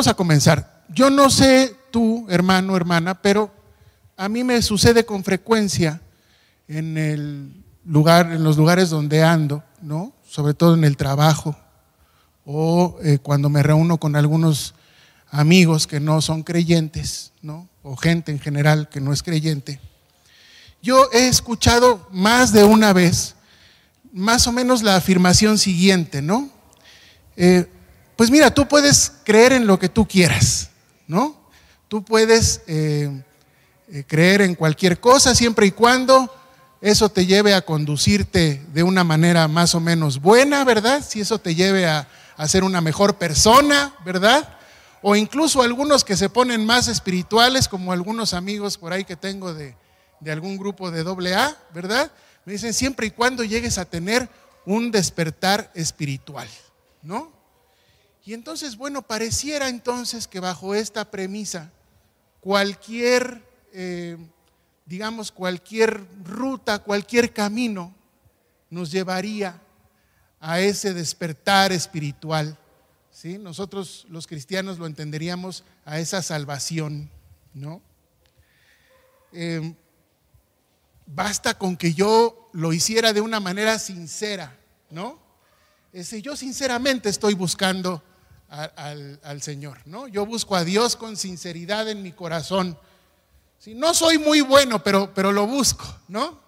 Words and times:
vamos 0.00 0.08
a 0.08 0.14
comenzar. 0.14 0.82
Yo 0.88 1.10
no 1.10 1.28
sé 1.28 1.76
tú, 1.90 2.24
hermano, 2.30 2.74
hermana, 2.74 3.20
pero 3.20 3.50
a 4.16 4.30
mí 4.30 4.44
me 4.44 4.62
sucede 4.62 5.04
con 5.04 5.22
frecuencia 5.22 6.00
en 6.68 6.96
el 6.96 7.62
lugar, 7.84 8.32
en 8.32 8.42
los 8.42 8.56
lugares 8.56 8.88
donde 8.88 9.22
ando, 9.22 9.62
¿no? 9.82 10.14
Sobre 10.26 10.54
todo 10.54 10.72
en 10.72 10.84
el 10.84 10.96
trabajo 10.96 11.54
o 12.46 12.96
eh, 13.02 13.18
cuando 13.18 13.50
me 13.50 13.62
reúno 13.62 13.98
con 13.98 14.16
algunos 14.16 14.72
amigos 15.30 15.86
que 15.86 16.00
no 16.00 16.22
son 16.22 16.44
creyentes, 16.44 17.32
¿no? 17.42 17.68
O 17.82 17.94
gente 17.94 18.32
en 18.32 18.40
general 18.40 18.88
que 18.88 19.02
no 19.02 19.12
es 19.12 19.22
creyente. 19.22 19.82
Yo 20.80 21.10
he 21.12 21.28
escuchado 21.28 22.08
más 22.10 22.54
de 22.54 22.64
una 22.64 22.94
vez, 22.94 23.34
más 24.14 24.46
o 24.46 24.52
menos 24.52 24.82
la 24.82 24.96
afirmación 24.96 25.58
siguiente, 25.58 26.22
¿no? 26.22 26.48
Eh, 27.36 27.70
pues 28.20 28.30
mira, 28.30 28.52
tú 28.52 28.68
puedes 28.68 29.12
creer 29.24 29.54
en 29.54 29.66
lo 29.66 29.78
que 29.78 29.88
tú 29.88 30.06
quieras, 30.06 30.68
¿no? 31.06 31.34
Tú 31.88 32.04
puedes 32.04 32.60
eh, 32.66 33.22
creer 34.06 34.42
en 34.42 34.54
cualquier 34.54 35.00
cosa 35.00 35.34
siempre 35.34 35.64
y 35.64 35.70
cuando 35.70 36.30
eso 36.82 37.08
te 37.08 37.24
lleve 37.24 37.54
a 37.54 37.64
conducirte 37.64 38.62
de 38.74 38.82
una 38.82 39.04
manera 39.04 39.48
más 39.48 39.74
o 39.74 39.80
menos 39.80 40.20
buena, 40.20 40.64
¿verdad? 40.64 41.02
Si 41.02 41.22
eso 41.22 41.38
te 41.38 41.54
lleve 41.54 41.86
a, 41.86 42.06
ser 42.46 42.62
una 42.62 42.82
mejor 42.82 43.16
persona, 43.16 43.94
¿verdad? 44.04 44.58
O 45.00 45.16
incluso 45.16 45.62
algunos 45.62 46.04
que 46.04 46.14
se 46.14 46.28
ponen 46.28 46.66
más 46.66 46.88
espirituales, 46.88 47.68
como 47.68 47.90
algunos 47.90 48.34
amigos 48.34 48.76
por 48.76 48.92
ahí 48.92 49.06
que 49.06 49.16
tengo 49.16 49.54
de, 49.54 49.74
algún 50.30 50.58
grupo 50.58 50.90
de 50.90 51.04
doble 51.04 51.34
A, 51.34 51.56
¿verdad? 51.72 52.12
Me 52.44 52.52
dicen 52.52 52.74
siempre 52.74 53.06
y 53.06 53.12
cuando 53.12 53.44
llegues 53.44 53.78
a 53.78 53.86
tener 53.86 54.28
un 54.66 54.90
despertar 54.90 55.70
espiritual, 55.74 56.50
¿no? 57.00 57.39
Y 58.24 58.34
entonces, 58.34 58.76
bueno, 58.76 59.02
pareciera 59.02 59.68
entonces 59.68 60.28
que 60.28 60.40
bajo 60.40 60.74
esta 60.74 61.10
premisa, 61.10 61.70
cualquier, 62.40 63.42
eh, 63.72 64.16
digamos, 64.84 65.32
cualquier 65.32 66.06
ruta, 66.24 66.80
cualquier 66.80 67.32
camino 67.32 67.94
nos 68.68 68.90
llevaría 68.90 69.60
a 70.38 70.60
ese 70.60 70.94
despertar 70.94 71.72
espiritual. 71.72 72.58
¿sí? 73.10 73.38
Nosotros 73.38 74.06
los 74.08 74.26
cristianos 74.26 74.78
lo 74.78 74.86
entenderíamos 74.86 75.64
a 75.84 75.98
esa 75.98 76.22
salvación, 76.22 77.10
¿no? 77.54 77.82
Em, 79.32 79.74
basta 81.06 81.56
con 81.56 81.76
que 81.76 81.92
yo 81.92 82.48
lo 82.52 82.72
hiciera 82.72 83.12
de 83.12 83.20
una 83.20 83.40
manera 83.40 83.78
sincera, 83.78 84.56
¿no? 84.90 85.18
Ese, 85.92 86.22
yo 86.22 86.36
sinceramente 86.36 87.08
estoy 87.08 87.34
buscando 87.34 88.02
al, 88.50 89.42
Señor, 89.42 89.78
¿no? 89.86 90.08
Yo 90.08 90.26
busco 90.26 90.56
a 90.56 90.64
Dios 90.64 90.96
con 90.96 91.16
sinceridad 91.16 91.88
en 91.88 92.02
mi 92.02 92.12
corazón. 92.12 92.78
¿sí? 93.58 93.74
No 93.74 93.94
soy 93.94 94.18
muy 94.18 94.40
bueno, 94.40 94.82
pero, 94.82 95.14
pero 95.14 95.32
lo 95.32 95.46
busco, 95.46 95.86
¿no? 96.08 96.40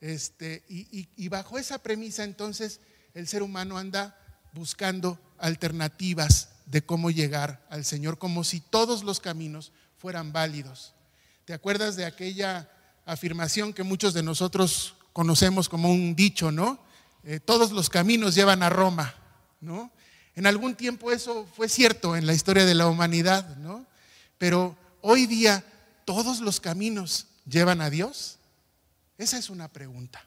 Este, 0.00 0.64
y 0.68 1.28
bajo 1.28 1.58
esa 1.58 1.78
premisa 1.78 2.24
entonces 2.24 2.80
el 3.14 3.28
ser 3.28 3.42
humano 3.42 3.78
anda 3.78 4.18
buscando 4.52 5.18
alternativas 5.38 6.48
de 6.66 6.82
cómo 6.82 7.10
llegar 7.10 7.64
al 7.70 7.84
Señor, 7.84 8.18
como 8.18 8.44
si 8.44 8.60
todos 8.60 9.04
los 9.04 9.20
caminos 9.20 9.72
fueran 9.98 10.32
válidos. 10.32 10.94
¿Te 11.44 11.52
acuerdas 11.52 11.96
de 11.96 12.04
aquella 12.04 12.70
afirmación 13.04 13.72
que 13.72 13.82
muchos 13.82 14.14
de 14.14 14.22
nosotros 14.22 14.94
conocemos 15.12 15.68
como 15.68 15.90
un 15.90 16.14
dicho, 16.14 16.50
¿no? 16.50 16.78
Eh, 17.24 17.40
todos 17.40 17.72
los 17.72 17.88
caminos 17.90 18.34
llevan 18.34 18.62
a 18.62 18.70
Roma, 18.70 19.14
¿no? 19.60 19.92
En 20.34 20.46
algún 20.46 20.74
tiempo 20.74 21.12
eso 21.12 21.46
fue 21.54 21.68
cierto 21.68 22.16
en 22.16 22.26
la 22.26 22.34
historia 22.34 22.64
de 22.64 22.74
la 22.74 22.88
humanidad, 22.88 23.56
¿no? 23.56 23.86
Pero 24.38 24.76
hoy 25.00 25.26
día, 25.26 25.64
¿todos 26.04 26.40
los 26.40 26.60
caminos 26.60 27.26
llevan 27.46 27.80
a 27.80 27.90
Dios? 27.90 28.38
Esa 29.18 29.38
es 29.38 29.50
una 29.50 29.68
pregunta. 29.68 30.24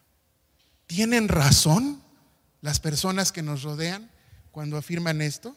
¿Tienen 0.87 1.27
razón? 1.27 2.05
las 2.65 2.79
personas 2.79 3.31
que 3.31 3.43
nos 3.43 3.61
rodean 3.61 4.09
cuando 4.51 4.75
afirman 4.75 5.21
esto? 5.21 5.55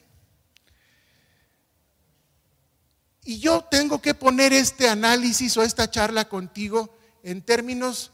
Y 3.25 3.38
yo 3.38 3.62
tengo 3.70 4.03
que 4.03 4.12
poner 4.12 4.53
este 4.53 4.91
análisis 4.91 5.56
o 5.56 5.62
esta 5.62 5.91
charla 5.91 6.28
contigo 6.28 6.94
en 7.22 7.41
términos 7.41 8.12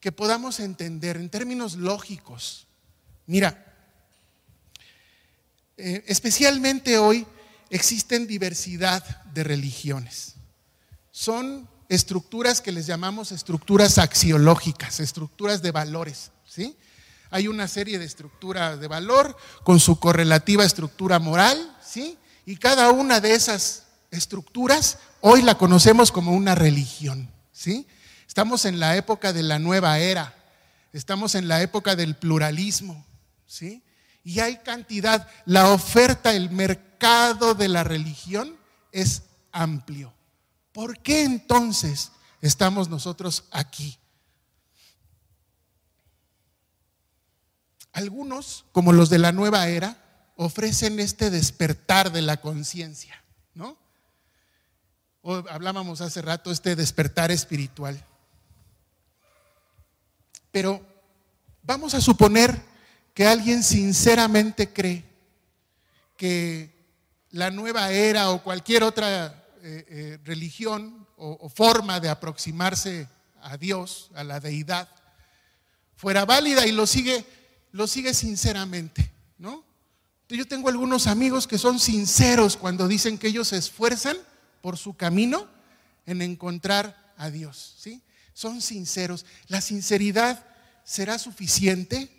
que 0.00 0.10
podamos 0.10 0.58
entender, 0.58 1.16
en 1.16 1.30
términos 1.30 1.76
lógicos. 1.76 2.66
Mira, 3.26 3.65
eh, 5.76 6.04
especialmente 6.06 6.98
hoy 6.98 7.26
existen 7.70 8.26
diversidad 8.26 9.24
de 9.32 9.44
religiones. 9.44 10.34
Son 11.10 11.68
estructuras 11.88 12.60
que 12.60 12.72
les 12.72 12.86
llamamos 12.86 13.32
estructuras 13.32 13.98
axiológicas, 13.98 15.00
estructuras 15.00 15.62
de 15.62 15.70
valores, 15.72 16.30
¿sí? 16.46 16.76
Hay 17.30 17.48
una 17.48 17.68
serie 17.68 17.98
de 17.98 18.04
estructuras 18.04 18.80
de 18.80 18.88
valor 18.88 19.36
con 19.64 19.80
su 19.80 19.98
correlativa 19.98 20.64
estructura 20.64 21.18
moral, 21.18 21.76
¿sí? 21.84 22.16
Y 22.44 22.56
cada 22.56 22.90
una 22.90 23.20
de 23.20 23.34
esas 23.34 23.84
estructuras 24.10 24.98
hoy 25.20 25.42
la 25.42 25.58
conocemos 25.58 26.12
como 26.12 26.32
una 26.32 26.54
religión, 26.54 27.30
¿sí? 27.52 27.86
Estamos 28.26 28.64
en 28.64 28.80
la 28.80 28.96
época 28.96 29.32
de 29.32 29.42
la 29.42 29.58
nueva 29.58 29.98
era, 29.98 30.34
estamos 30.92 31.34
en 31.34 31.48
la 31.48 31.62
época 31.62 31.96
del 31.96 32.16
pluralismo, 32.16 33.04
¿sí? 33.46 33.82
Y 34.26 34.40
hay 34.40 34.56
cantidad, 34.56 35.28
la 35.44 35.70
oferta, 35.70 36.34
el 36.34 36.50
mercado 36.50 37.54
de 37.54 37.68
la 37.68 37.84
religión 37.84 38.56
es 38.90 39.22
amplio. 39.52 40.12
¿Por 40.72 40.98
qué 40.98 41.22
entonces 41.22 42.10
estamos 42.40 42.88
nosotros 42.88 43.44
aquí? 43.52 43.96
Algunos, 47.92 48.64
como 48.72 48.92
los 48.92 49.10
de 49.10 49.20
la 49.20 49.30
nueva 49.30 49.68
era, 49.68 49.96
ofrecen 50.34 50.98
este 50.98 51.30
despertar 51.30 52.10
de 52.10 52.22
la 52.22 52.38
conciencia, 52.38 53.22
¿no? 53.54 53.76
Hablábamos 55.22 56.00
hace 56.00 56.20
rato 56.20 56.50
este 56.50 56.74
despertar 56.74 57.30
espiritual. 57.30 58.04
Pero 60.50 60.84
vamos 61.62 61.94
a 61.94 62.00
suponer 62.00 62.74
que 63.16 63.26
alguien 63.26 63.62
sinceramente 63.62 64.74
cree 64.74 65.02
que 66.18 66.70
la 67.30 67.50
nueva 67.50 67.90
era 67.90 68.28
o 68.28 68.42
cualquier 68.42 68.82
otra 68.82 69.46
eh, 69.62 69.86
eh, 69.88 70.18
religión 70.22 71.08
o 71.16 71.48
forma 71.48 71.98
de 71.98 72.10
aproximarse 72.10 73.08
a 73.40 73.56
Dios, 73.56 74.10
a 74.14 74.22
la 74.22 74.38
deidad, 74.38 74.86
fuera 75.96 76.26
válida 76.26 76.66
y 76.66 76.72
lo 76.72 76.86
sigue 76.86 77.24
lo 77.72 77.86
sigue 77.86 78.12
sinceramente, 78.12 79.10
¿no? 79.38 79.64
Yo 80.28 80.46
tengo 80.46 80.68
algunos 80.68 81.06
amigos 81.06 81.46
que 81.46 81.56
son 81.56 81.80
sinceros 81.80 82.58
cuando 82.58 82.86
dicen 82.86 83.16
que 83.16 83.28
ellos 83.28 83.48
se 83.48 83.56
esfuerzan 83.56 84.18
por 84.60 84.76
su 84.76 84.94
camino 84.94 85.46
en 86.04 86.20
encontrar 86.20 87.14
a 87.16 87.30
Dios, 87.30 87.76
¿sí? 87.78 88.02
Son 88.34 88.60
sinceros. 88.60 89.24
¿La 89.48 89.62
sinceridad 89.62 90.44
será 90.84 91.18
suficiente 91.18 92.15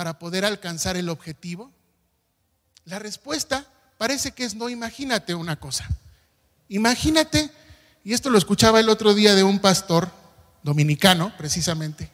para 0.00 0.18
poder 0.18 0.46
alcanzar 0.46 0.96
el 0.96 1.10
objetivo? 1.10 1.70
La 2.86 2.98
respuesta 2.98 3.66
parece 3.98 4.32
que 4.32 4.44
es 4.44 4.54
no. 4.54 4.70
Imagínate 4.70 5.34
una 5.34 5.60
cosa. 5.60 5.86
Imagínate, 6.70 7.50
y 8.02 8.14
esto 8.14 8.30
lo 8.30 8.38
escuchaba 8.38 8.80
el 8.80 8.88
otro 8.88 9.12
día 9.12 9.34
de 9.34 9.44
un 9.44 9.58
pastor 9.58 10.10
dominicano, 10.62 11.36
precisamente. 11.36 12.10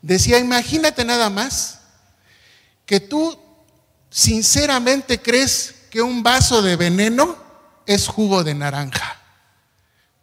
Decía, 0.00 0.38
imagínate 0.38 1.04
nada 1.04 1.28
más 1.28 1.80
que 2.86 2.98
tú 2.98 3.38
sinceramente 4.08 5.20
crees 5.20 5.74
que 5.90 6.00
un 6.00 6.22
vaso 6.22 6.62
de 6.62 6.76
veneno 6.76 7.36
es 7.84 8.08
jugo 8.08 8.42
de 8.42 8.54
naranja. 8.54 9.20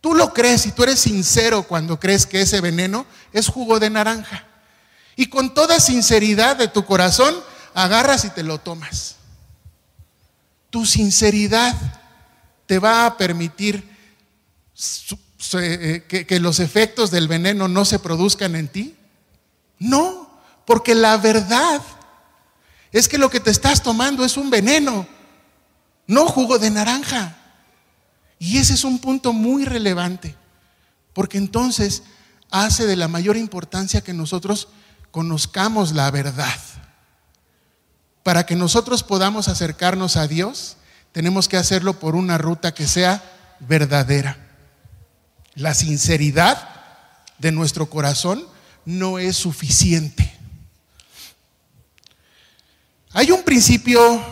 Tú 0.02 0.16
lo 0.16 0.34
crees 0.34 0.66
y 0.66 0.72
tú 0.72 0.81
eres 0.81 0.98
sincero 0.98 1.62
cuando 1.62 2.00
crees 2.00 2.25
que 2.25 2.42
ese 2.42 2.62
veneno 2.62 3.06
es 3.31 3.48
jugo 3.48 3.80
de 3.80 3.92
naranja. 3.92 4.49
Y 5.19 5.27
con 5.27 5.54
toda 5.54 5.81
sinceridad 5.81 6.56
de 6.56 6.69
tu 6.69 6.86
corazón 6.86 7.36
agarras 7.74 8.24
y 8.24 8.30
te 8.30 8.42
lo 8.42 8.57
tomas. 8.57 9.18
Tu 10.69 10.86
sinceridad 10.86 11.75
te 12.66 12.80
va 12.80 13.06
a 13.06 13.18
permitir 13.18 13.83
eh, 15.56 16.06
que, 16.07 16.25
que 16.25 16.39
los 16.39 16.62
efectos 16.62 17.12
del 17.12 17.27
veneno 17.27 17.68
no 17.68 17.83
se 17.83 18.00
produzcan 18.00 18.56
en 18.56 18.69
ti. 18.69 18.95
No, 19.77 20.39
porque 20.63 20.95
la 20.95 21.18
verdad 21.18 21.81
es 22.94 23.10
que 23.10 23.18
lo 23.18 23.30
que 23.30 23.42
te 23.42 23.51
estás 23.51 23.83
tomando 23.83 24.24
es 24.24 24.38
un 24.38 24.50
veneno, 24.50 25.06
no 26.07 26.27
jugo 26.27 26.60
de 26.60 26.69
naranja. 26.69 27.38
Y 28.39 28.57
ese 28.57 28.74
es 28.74 28.86
un 28.86 29.00
punto 29.00 29.33
muy 29.33 29.65
relevante, 29.65 30.38
porque 31.12 31.38
entonces 31.38 32.04
hace 32.50 32.88
de 32.88 32.95
la 32.95 33.10
mayor 33.10 33.36
importancia 33.36 34.00
que 34.00 34.13
nosotros 34.13 34.69
conozcamos 35.12 35.94
la 35.94 36.10
verdad. 36.12 36.60
Para 38.24 38.46
que 38.46 38.56
nosotros 38.56 39.04
podamos 39.04 39.48
acercarnos 39.48 40.18
a 40.18 40.28
Dios, 40.28 40.78
tenemos 41.12 41.48
que 41.48 41.58
hacerlo 41.58 42.00
por 42.00 42.16
una 42.16 42.38
ruta 42.38 42.74
que 42.74 42.88
sea 42.88 43.24
verdadera. 43.60 44.38
La 45.56 45.74
sinceridad 45.74 46.70
de 47.38 47.52
nuestro 47.52 47.90
corazón 47.90 48.46
no 48.86 49.20
es 49.20 49.36
suficiente. 49.38 50.38
Hay 53.14 53.32
un 53.32 53.44
principio 53.44 54.24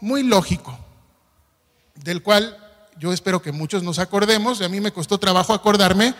muy 0.00 0.22
lógico, 0.22 0.78
del 1.94 2.22
cual 2.22 2.56
yo 2.98 3.12
espero 3.12 3.40
que 3.40 3.52
muchos 3.52 3.82
nos 3.82 3.98
acordemos, 3.98 4.60
y 4.60 4.64
a 4.64 4.68
mí 4.68 4.80
me 4.80 4.92
costó 4.92 5.18
trabajo 5.18 5.54
acordarme, 5.54 6.14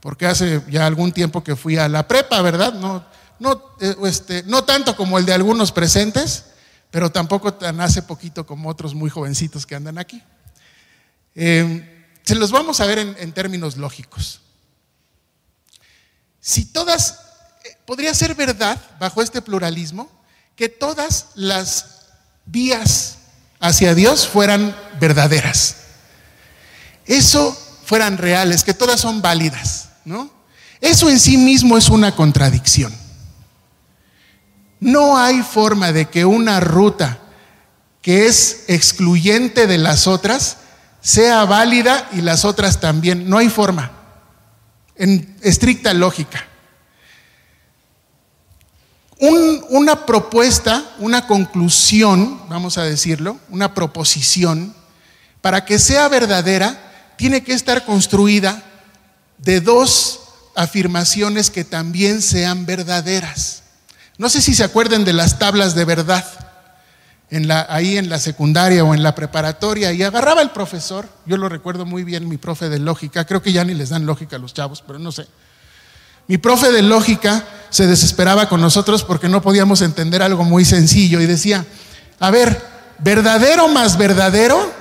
porque 0.00 0.26
hace 0.26 0.62
ya 0.68 0.86
algún 0.86 1.12
tiempo 1.12 1.42
que 1.42 1.56
fui 1.56 1.76
a 1.76 1.88
la 1.88 2.06
prepa, 2.06 2.42
¿verdad? 2.42 2.74
No, 2.74 3.04
no, 3.44 3.76
eh, 3.78 3.94
este, 4.06 4.42
no 4.44 4.64
tanto 4.64 4.96
como 4.96 5.18
el 5.18 5.26
de 5.26 5.34
algunos 5.34 5.70
presentes, 5.70 6.46
pero 6.90 7.12
tampoco 7.12 7.52
tan 7.52 7.78
hace 7.82 8.00
poquito 8.00 8.46
como 8.46 8.70
otros 8.70 8.94
muy 8.94 9.10
jovencitos 9.10 9.66
que 9.66 9.74
andan 9.74 9.98
aquí. 9.98 10.22
Em, 11.34 11.86
se 12.24 12.34
los 12.36 12.50
vamos 12.50 12.80
a 12.80 12.86
ver 12.86 12.98
en, 12.98 13.32
términos 13.32 13.76
lógicos. 13.76 14.40
Si 16.40 16.64
todas, 16.64 17.20
eh, 17.64 17.76
podría 17.84 18.14
ser 18.14 18.34
verdad, 18.34 18.80
bajo 18.98 19.20
este 19.20 19.42
pluralismo, 19.42 20.10
que 20.56 20.70
todas 20.70 21.26
las 21.34 22.06
vías 22.46 23.18
hacia 23.60 23.94
Dios 23.94 24.26
fueran 24.26 24.74
verdaderas. 24.98 25.76
Eso 27.04 27.52
fueran 27.84 28.16
reales, 28.16 28.64
que 28.64 28.72
todas 28.72 29.00
son 29.00 29.20
válidas, 29.20 29.90
¿no? 30.06 30.32
Eso 30.80 31.10
en 31.10 31.20
sí 31.20 31.36
mismo 31.36 31.76
es 31.76 31.90
una 31.90 32.16
contradicción. 32.16 33.03
No 34.80 35.16
hay 35.16 35.42
forma 35.42 35.92
de 35.92 36.06
que 36.06 36.24
una 36.24 36.60
ruta 36.60 37.18
que 38.02 38.26
es 38.26 38.64
excluyente 38.68 39.66
de 39.66 39.78
las 39.78 40.06
otras 40.06 40.58
sea 41.00 41.44
válida 41.44 42.08
y 42.12 42.20
las 42.20 42.44
otras 42.44 42.80
también. 42.80 43.28
No 43.28 43.38
hay 43.38 43.48
forma, 43.48 43.92
en 44.96 45.36
estricta 45.42 45.94
lógica. 45.94 46.46
una 49.70 50.04
propuesta, 50.04 50.84
una 50.98 51.26
conclusión, 51.26 52.42
vamos 52.48 52.76
a 52.76 52.82
decirlo, 52.82 53.38
una 53.48 53.72
proposición, 53.72 54.74
para 55.40 55.64
que 55.64 55.78
sea 55.78 56.08
verdadera, 56.08 57.14
tiene 57.16 57.42
que 57.42 57.54
estar 57.54 57.86
construida 57.86 58.62
de 59.38 59.60
dos 59.60 60.20
afirmaciones 60.54 61.50
que 61.50 61.64
también 61.64 62.22
sean 62.22 62.66
verdaderas. 62.66 63.63
No 64.16 64.28
sé 64.28 64.40
si 64.40 64.54
se 64.54 64.64
acuerden 64.64 65.04
de 65.04 65.12
las 65.12 65.38
tablas 65.38 65.74
de 65.74 65.84
verdad 65.84 66.24
ahí 67.68 67.96
en 67.96 68.08
la 68.08 68.18
secundaria 68.18 68.84
o 68.84 68.94
en 68.94 69.02
la 69.02 69.14
preparatoria 69.14 69.92
y 69.92 70.02
agarraba 70.02 70.42
el 70.42 70.50
profesor, 70.50 71.08
yo 71.26 71.36
lo 71.36 71.48
recuerdo 71.48 71.84
muy 71.84 72.04
bien, 72.04 72.28
mi 72.28 72.36
profe 72.36 72.68
de 72.68 72.78
lógica, 72.78 73.24
creo 73.24 73.42
que 73.42 73.52
ya 73.52 73.64
ni 73.64 73.74
les 73.74 73.88
dan 73.88 74.06
lógica 74.06 74.36
a 74.36 74.38
los 74.38 74.54
chavos, 74.54 74.84
pero 74.86 74.98
no 74.98 75.10
sé. 75.10 75.26
Mi 76.28 76.38
profe 76.38 76.70
de 76.70 76.82
lógica 76.82 77.44
se 77.70 77.86
desesperaba 77.86 78.48
con 78.48 78.60
nosotros 78.60 79.04
porque 79.04 79.28
no 79.28 79.42
podíamos 79.42 79.82
entender 79.82 80.22
algo 80.22 80.44
muy 80.44 80.64
sencillo 80.64 81.20
y 81.20 81.26
decía, 81.26 81.66
a 82.20 82.30
ver, 82.30 82.62
verdadero 82.98 83.68
más 83.68 83.98
verdadero 83.98 84.72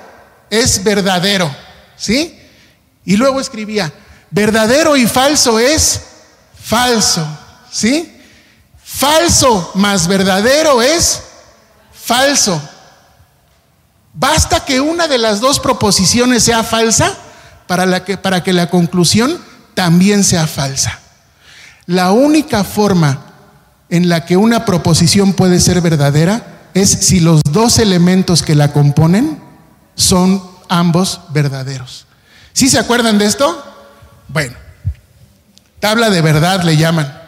es 0.50 0.84
verdadero, 0.84 1.54
¿sí? 1.98 2.40
Y 3.04 3.18
luego 3.18 3.42
escribía, 3.42 3.92
verdadero 4.30 4.96
y 4.96 5.08
falso 5.08 5.60
es 5.60 6.02
falso, 6.62 7.28
¿sí? 7.72 8.13
Falso 8.96 9.72
más 9.74 10.08
verdadero 10.08 10.84
es 10.84 11.24
falso. 11.92 12.62
Basta 14.14 14.64
que 14.64 14.80
una 14.80 15.08
de 15.08 15.18
las 15.18 15.42
dos 15.42 15.60
proposiciones 15.60 16.44
sea 16.44 16.64
falsa 16.64 17.18
para, 17.66 18.06
que, 18.06 18.18
para 18.18 18.44
que 18.44 18.54
la 18.54 18.70
conclusión 18.70 19.40
también 19.74 20.24
sea 20.24 20.46
falsa. 20.46 21.00
La 21.88 22.12
única 22.12 22.64
forma 22.64 23.34
en 23.90 24.10
la 24.10 24.26
que 24.26 24.38
una 24.38 24.64
proposición 24.64 25.34
puede 25.34 25.60
ser 25.60 25.82
verdadera 25.82 26.70
es 26.76 26.90
si 26.92 27.20
los 27.20 27.42
dos 27.50 27.80
elementos 27.80 28.44
que 28.44 28.54
la 28.54 28.72
componen 28.72 29.42
son 29.96 30.42
ambos 30.70 31.22
verdaderos. 31.30 32.06
¿Sí 32.54 32.70
se 32.70 32.78
acuerdan 32.78 33.18
de 33.18 33.26
esto? 33.26 33.64
Bueno, 34.28 34.56
tabla 35.80 36.12
de 36.12 36.22
verdad 36.22 36.62
le 36.62 36.78
llaman. 36.78 37.23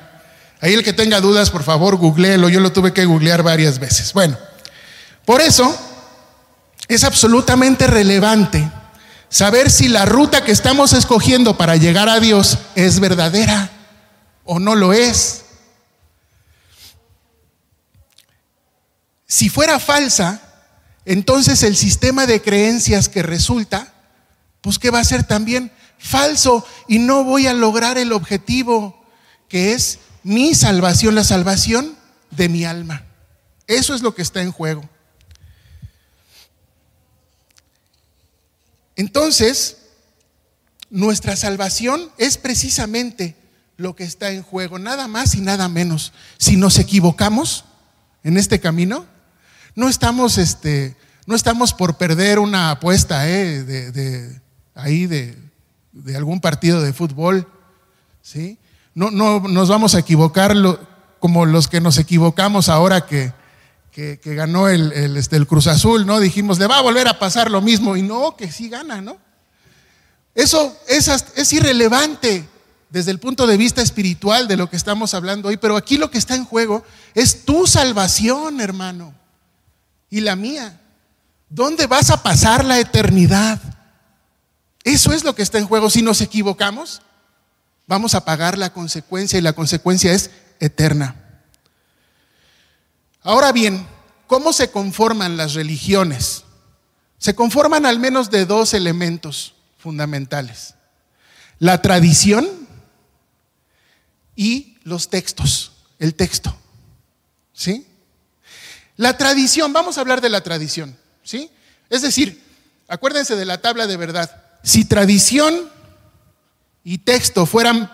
Ahí 0.62 0.74
el 0.74 0.84
que 0.84 0.94
tenga 0.94 1.22
dudas, 1.22 1.52
por 1.52 1.64
favor, 1.64 1.98
googleelo. 1.98 2.50
Yo 2.50 2.60
lo 2.60 2.72
tuve 2.72 2.94
que 2.94 3.06
googlear 3.06 3.44
varias 3.44 3.80
veces. 3.80 4.14
Bueno, 4.14 4.38
por 5.26 5.42
eso 5.42 5.76
es 6.88 7.04
absolutamente 7.04 7.88
relevante 7.88 8.72
saber 9.30 9.70
si 9.70 9.88
la 9.88 10.06
ruta 10.06 10.44
que 10.44 10.52
estamos 10.52 10.94
escogiendo 10.94 11.58
para 11.58 11.76
llegar 11.76 12.10
a 12.10 12.20
Dios 12.20 12.58
es 12.76 13.00
verdadera 13.00 13.70
o 14.44 14.60
no 14.60 14.76
lo 14.76 14.94
es. 14.94 15.42
Si 19.28 19.50
fuera 19.50 19.80
falsa, 19.80 20.42
entonces 21.04 21.64
el 21.64 21.76
sistema 21.76 22.26
de 22.26 22.42
creencias 22.42 23.10
que 23.10 23.24
resulta, 23.24 23.94
pues 24.62 24.80
que 24.80 24.92
va 24.92 25.00
a 25.00 25.04
ser 25.04 25.24
también 25.24 25.72
falso 25.98 26.66
y 26.88 27.00
no 27.00 27.24
voy 27.24 27.48
a 27.48 27.54
lograr 27.54 27.98
el 27.98 28.14
objetivo 28.14 29.04
que 29.50 29.74
es 29.74 30.00
mi 30.26 30.56
salvación, 30.56 31.14
la 31.14 31.24
salvación 31.24 31.96
de 32.32 32.50
mi 32.50 32.66
alma. 32.66 33.06
Eso 33.68 33.94
es 33.94 34.02
lo 34.02 34.16
que 34.16 34.24
está 34.24 34.42
en 34.42 34.52
juego. 34.52 34.90
Entonces, 38.96 39.78
nuestra 40.90 41.36
salvación 41.36 42.10
es 42.18 42.40
precisamente 42.40 43.36
lo 43.78 43.96
que 43.96 44.04
está 44.04 44.32
en 44.32 44.42
juego, 44.42 44.80
nada 44.80 45.08
más 45.08 45.36
y 45.36 45.42
nada 45.42 45.70
menos. 45.70 46.12
Si 46.40 46.58
nos 46.58 46.80
equivocamos 46.80 47.66
en 48.24 48.38
este 48.38 48.60
camino, 48.60 49.06
no 49.76 49.88
estamos, 49.90 50.40
este, 50.40 50.96
no 51.28 51.36
estamos 51.36 51.72
por 51.72 51.98
perder 51.98 52.40
una 52.40 52.72
apuesta 52.72 53.30
¿eh? 53.30 53.64
de, 53.64 54.42
ahí 54.74 55.06
de, 55.06 55.38
de, 55.92 56.18
algún 56.18 56.42
partido 56.42 56.82
de 56.82 56.94
fútbol, 56.94 57.48
¿sí? 58.24 58.58
No, 58.96 59.12
no 59.12 59.42
nos 59.42 59.70
vamos 59.70 59.94
a 59.94 60.00
equivocar 60.00 60.56
como 61.20 61.46
los 61.46 61.68
que 61.68 61.82
nos 61.82 61.98
equivocamos 61.98 62.70
ahora 62.70 63.06
que, 63.06 63.34
que, 63.92 64.18
ganó 64.24 64.70
el, 64.70 64.92
este, 65.18 65.36
el, 65.36 65.48
Cruz 65.48 65.68
Azul, 65.68 66.06
¿no? 66.06 66.20
Dijimos, 66.20 66.60
le 66.60 66.68
va 66.68 66.80
a 66.80 66.82
volver 66.82 67.08
a 67.08 67.20
pasar 67.20 67.52
lo 67.52 67.62
mismo. 67.62 67.98
Y 67.98 68.02
no, 68.02 68.36
que 68.36 68.52
sí 68.52 68.70
gana, 68.70 69.02
¿no? 69.02 69.18
Eso 70.34 70.76
es, 70.88 71.08
es 71.36 71.54
irrelevante 71.54 72.48
desde 72.90 73.12
el 73.12 73.20
punto 73.20 73.48
de 73.48 73.58
vista 73.58 73.82
espiritual 73.82 74.48
de 74.48 74.58
lo 74.58 74.70
que 74.70 74.78
estamos 74.78 75.14
hablando 75.14 75.50
hoy, 75.50 75.58
pero 75.58 75.76
aquí 75.76 75.98
lo 75.98 76.10
que 76.10 76.18
está 76.18 76.36
en 76.36 76.46
juego 76.46 76.84
es 77.14 77.44
tu 77.44 77.68
salvación, 77.68 78.62
hermano, 78.62 79.14
y 80.10 80.22
la 80.22 80.36
mía. 80.36 80.80
¿Dónde 81.50 81.88
vas 81.88 82.10
a 82.10 82.24
pasar 82.24 82.64
la 82.64 82.80
eternidad? 82.80 83.62
Eso 84.84 85.12
es 85.12 85.24
lo 85.24 85.36
que 85.36 85.42
está 85.42 85.58
en 85.58 85.68
juego. 85.68 85.90
Si 85.90 86.02
nos 86.02 86.22
equivocamos, 86.22 87.02
vamos 87.88 88.16
a 88.16 88.26
pagar 88.26 88.58
la 88.58 88.74
consecuencia 88.74 89.40
y 89.40 89.42
la 89.42 89.54
consecuencia 89.54 90.14
es 90.14 90.32
eterna. 90.60 91.16
Ahora 93.22 93.52
bien, 93.52 93.88
¿cómo 94.28 94.54
se 94.54 94.70
conforman 94.70 95.38
las 95.38 95.54
religiones? 95.54 96.44
Se 97.18 97.34
conforman 97.34 97.86
al 97.86 98.00
menos 98.00 98.30
de 98.30 98.46
dos 98.46 98.74
elementos 98.74 99.56
fundamentales. 99.78 100.76
La 101.60 101.82
tradición 101.82 102.48
y 104.36 104.78
los 104.84 105.10
textos, 105.10 105.72
el 106.00 106.14
texto. 106.16 106.56
¿Sí? 107.54 107.88
La 108.98 109.18
tradición, 109.18 109.74
vamos 109.74 109.98
a 109.98 110.02
hablar 110.02 110.22
de 110.22 110.30
la 110.30 110.42
tradición, 110.42 110.98
¿sí? 111.24 111.50
Es 111.90 112.02
decir, 112.02 112.44
acuérdense 112.88 113.36
de 113.36 113.46
la 113.46 113.62
tabla 113.62 113.88
de 113.88 113.98
verdad. 113.98 114.44
Si 114.64 114.86
tradición 114.86 115.70
y 116.86 117.00
texto 117.00 117.48
fueran 117.48 117.92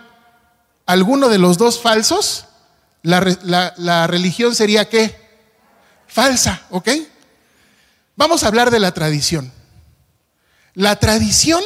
alguno 0.86 1.30
de 1.30 1.38
los 1.38 1.58
dos 1.58 1.82
falsos, 1.82 2.46
la, 3.02 4.06
religión 4.06 4.54
sería 4.54 4.90
qué? 4.90 5.16
Falsa, 6.08 6.62
¿ok? 6.70 6.90
Vamos 8.18 8.44
a 8.44 8.48
hablar 8.48 8.70
de 8.70 8.82
la 8.82 8.94
tradición. 8.94 9.50
La 10.74 10.98
tradición 10.98 11.64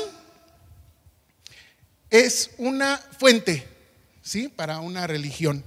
es 2.12 2.52
una 2.60 3.02
fuente, 3.18 3.68
¿sí? 4.22 4.48
Para 4.48 4.80
una 4.80 5.08
religión. 5.08 5.64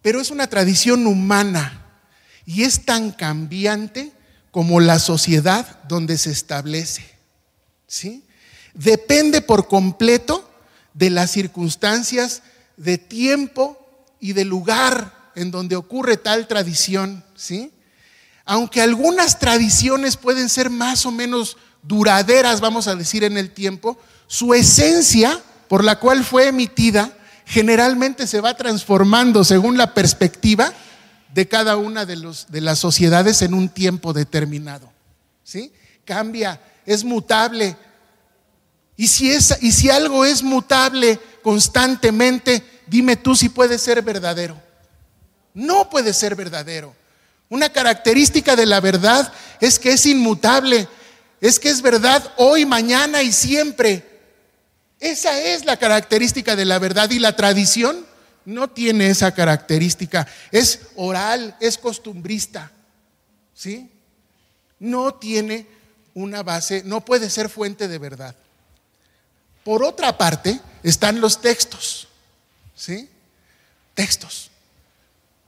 Pero 0.00 0.20
es 0.20 0.30
una 0.30 0.46
tradición 0.46 1.08
humana 1.08 1.98
y 2.46 2.62
es 2.62 2.84
tan 2.84 3.10
cambiante 3.10 4.12
como 4.52 4.78
la 4.78 5.00
sociedad 5.00 5.82
donde 5.88 6.18
se 6.18 6.30
establece, 6.30 7.04
¿sí? 7.88 8.23
Depende 8.74 9.40
por 9.40 9.68
completo 9.68 10.48
de 10.92 11.10
las 11.10 11.30
circunstancias 11.30 12.42
de 12.76 12.98
tiempo 12.98 13.78
y 14.20 14.32
de 14.32 14.44
lugar 14.44 15.30
en 15.34 15.50
donde 15.50 15.76
ocurre 15.76 16.16
tal 16.16 16.46
tradición, 16.46 17.24
¿sí? 17.34 17.72
aunque 18.44 18.82
algunas 18.82 19.38
tradiciones 19.38 20.16
pueden 20.16 20.48
ser 20.48 20.70
más 20.70 21.06
o 21.06 21.10
menos 21.10 21.56
duraderas, 21.82 22.60
vamos 22.60 22.88
a 22.88 22.94
decir, 22.94 23.24
en 23.24 23.36
el 23.36 23.50
tiempo, 23.50 23.98
su 24.26 24.54
esencia 24.54 25.40
por 25.68 25.82
la 25.82 25.98
cual 25.98 26.24
fue 26.24 26.48
emitida 26.48 27.16
generalmente 27.46 28.26
se 28.26 28.40
va 28.40 28.56
transformando 28.56 29.44
según 29.44 29.76
la 29.76 29.92
perspectiva 29.92 30.72
de 31.32 31.48
cada 31.48 31.76
una 31.76 32.06
de, 32.06 32.16
de 32.48 32.60
las 32.60 32.78
sociedades 32.78 33.42
en 33.42 33.54
un 33.54 33.68
tiempo 33.68 34.12
determinado. 34.12 34.90
¿Sí? 35.42 35.72
Cambia, 36.04 36.60
es 36.86 37.04
mutable. 37.04 37.76
Y 38.96 39.08
si, 39.08 39.90
algo 39.90 40.24
es 40.24 40.42
mutable 40.42 41.18
constantemente, 41.42 42.62
dime 42.86 43.16
tú 43.16 43.34
si 43.34 43.48
puede 43.48 43.78
ser 43.78 44.02
verdadero. 44.02 44.60
No 45.52 45.90
puede 45.90 46.12
ser 46.12 46.34
verdadero. 46.36 46.94
Una 47.48 47.70
característica 47.70 48.56
de 48.56 48.66
la 48.66 48.80
verdad 48.80 49.32
es 49.60 49.78
que 49.78 49.92
es 49.92 50.06
inmutable, 50.06 50.88
es 51.40 51.58
que 51.58 51.68
es 51.68 51.82
verdad 51.82 52.32
hoy, 52.36 52.66
mañana 52.66 53.22
y 53.22 53.32
siempre. 53.32 54.04
Esa 55.00 55.38
es 55.40 55.64
la 55.64 55.76
característica 55.76 56.56
de 56.56 56.64
la 56.64 56.78
verdad 56.78 57.10
y 57.10 57.18
la 57.18 57.36
tradición 57.36 58.06
no 58.44 58.70
tiene 58.70 59.08
esa 59.08 59.34
característica. 59.34 60.26
Es 60.50 60.80
oral, 60.96 61.56
es 61.60 61.78
costumbrista. 61.78 62.70
¿Sí? 63.54 63.90
No 64.78 65.14
tiene 65.14 65.66
una 66.14 66.42
base, 66.42 66.82
no 66.84 67.04
puede 67.04 67.28
ser 67.28 67.48
fuente 67.48 67.88
de 67.88 67.98
verdad. 67.98 68.34
Por 69.64 69.82
otra 69.82 70.16
parte, 70.16 70.60
están 70.82 71.20
los 71.20 71.40
textos. 71.40 72.08
¿Sí? 72.74 73.08
Textos. 73.94 74.50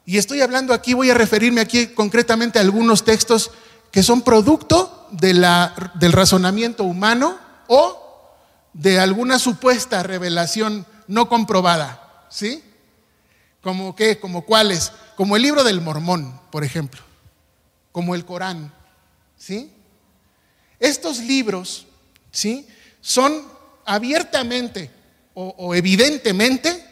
Y 0.05 0.19
estoy 0.19 0.41
hablando 0.41 0.73
aquí, 0.73 0.95
voy 0.95 1.11
a 1.11 1.15
referirme 1.15 1.61
aquí 1.61 1.89
concretamente 1.89 2.59
a 2.59 2.63
algunos 2.63 3.05
textos 3.05 3.51
que 3.91 4.03
son 4.03 4.23
producto 4.23 5.09
del 5.11 6.13
razonamiento 6.13 6.85
humano 6.85 7.39
o 7.67 8.33
de 8.73 9.01
alguna 9.01 9.39
supuesta 9.39 10.03
revelación 10.03 10.87
no 11.09 11.29
comprobada. 11.29 12.27
¿Sí? 12.31 12.63
¿Como 13.63 13.97
qué? 13.97 14.21
¿Como 14.21 14.43
cuáles? 14.43 14.93
Como 15.17 15.35
el 15.35 15.43
libro 15.43 15.65
del 15.65 15.81
Mormón, 15.81 16.41
por 16.51 16.63
ejemplo. 16.63 17.03
Como 17.91 18.15
el 18.15 18.25
Corán. 18.25 18.73
¿Sí? 19.37 19.73
Estos 20.79 21.19
libros, 21.19 21.87
¿sí? 22.31 22.69
Son 23.01 23.43
abiertamente 23.87 24.91
o, 25.35 25.75
evidentemente 25.75 26.85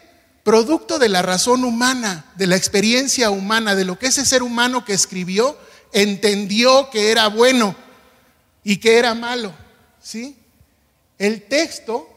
producto 0.43 0.99
de 0.99 1.09
la 1.09 1.23
razón 1.23 1.63
humana, 1.63 2.25
de 2.35 2.45
la 2.45 2.55
experiencia 2.55 3.31
humana, 3.31 3.73
de 3.73 3.85
lo 3.85 3.97
que 3.97 4.07
ese 4.07 4.23
ser 4.23 4.43
humano 4.43 4.85
que 4.85 4.93
escribió 4.93 5.57
entendió 5.91 6.91
que 6.91 7.09
era 7.09 7.27
bueno 7.27 7.75
y 8.63 8.77
que 8.77 8.99
era 8.99 9.15
malo. 9.15 9.51
¿Sí? 9.99 10.37
El 11.17 11.41
texto, 11.43 12.07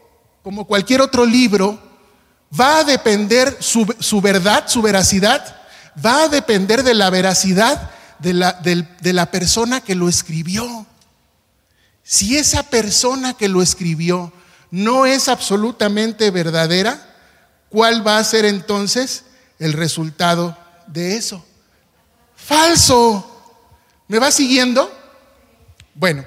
como 0.43 0.67
cualquier 0.67 1.01
otro 1.01 1.25
libro, 1.25 1.81
va 2.57 2.79
a 2.79 2.83
depender 2.83 3.57
su, 3.59 4.21
verdad, 4.21 4.67
su 4.67 4.83
veracidad, 4.83 5.55
va 6.03 6.23
a 6.23 6.29
depender 6.29 6.83
de 6.83 6.93
la 6.93 7.09
veracidad 7.09 7.89
de 8.19 8.33
la, 8.33 8.53
de 8.53 9.13
la 9.13 9.31
persona 9.31 9.81
que 9.81 9.95
lo 9.95 10.07
escribió. 10.07 10.85
Si 12.03 12.37
esa 12.37 12.61
persona 12.61 13.33
que 13.33 13.47
lo 13.47 13.63
escribió 13.63 14.31
no 14.71 15.05
es 15.05 15.27
absolutamente 15.27 16.31
verdadera, 16.31 17.15
¿cuál 17.69 18.05
va 18.05 18.17
a 18.17 18.23
ser 18.23 18.45
entonces 18.45 19.23
el 19.57 19.73
resultado 19.73 20.57
de 20.87 21.17
eso? 21.17 21.43
Falso. 22.35 23.25
¿Me 24.07 24.19
va 24.19 24.31
siguiendo? 24.31 24.91
Bueno. 25.93 26.25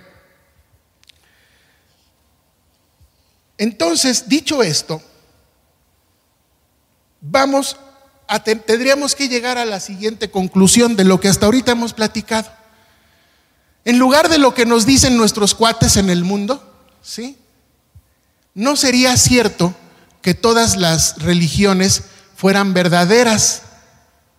Entonces, 3.58 4.28
dicho 4.28 4.62
esto, 4.62 5.00
vamos 7.20 7.76
a 8.26 8.42
tendríamos 8.42 9.14
que 9.14 9.28
llegar 9.28 9.58
a 9.58 9.64
la 9.64 9.78
siguiente 9.78 10.30
conclusión 10.30 10.96
de 10.96 11.04
lo 11.04 11.20
que 11.20 11.28
hasta 11.28 11.46
ahorita 11.46 11.72
hemos 11.72 11.92
platicado. 11.92 12.50
En 13.84 13.98
lugar 13.98 14.28
de 14.28 14.38
lo 14.38 14.54
que 14.54 14.64
nos 14.64 14.86
dicen 14.86 15.16
nuestros 15.16 15.54
cuates 15.54 15.96
en 15.96 16.08
el 16.08 16.24
mundo, 16.24 16.62
¿sí? 17.02 17.36
No 18.54 18.76
sería 18.76 19.16
cierto 19.16 19.74
que 20.20 20.34
todas 20.34 20.76
las 20.76 21.18
religiones 21.18 22.02
fueran 22.36 22.74
verdaderas, 22.74 23.62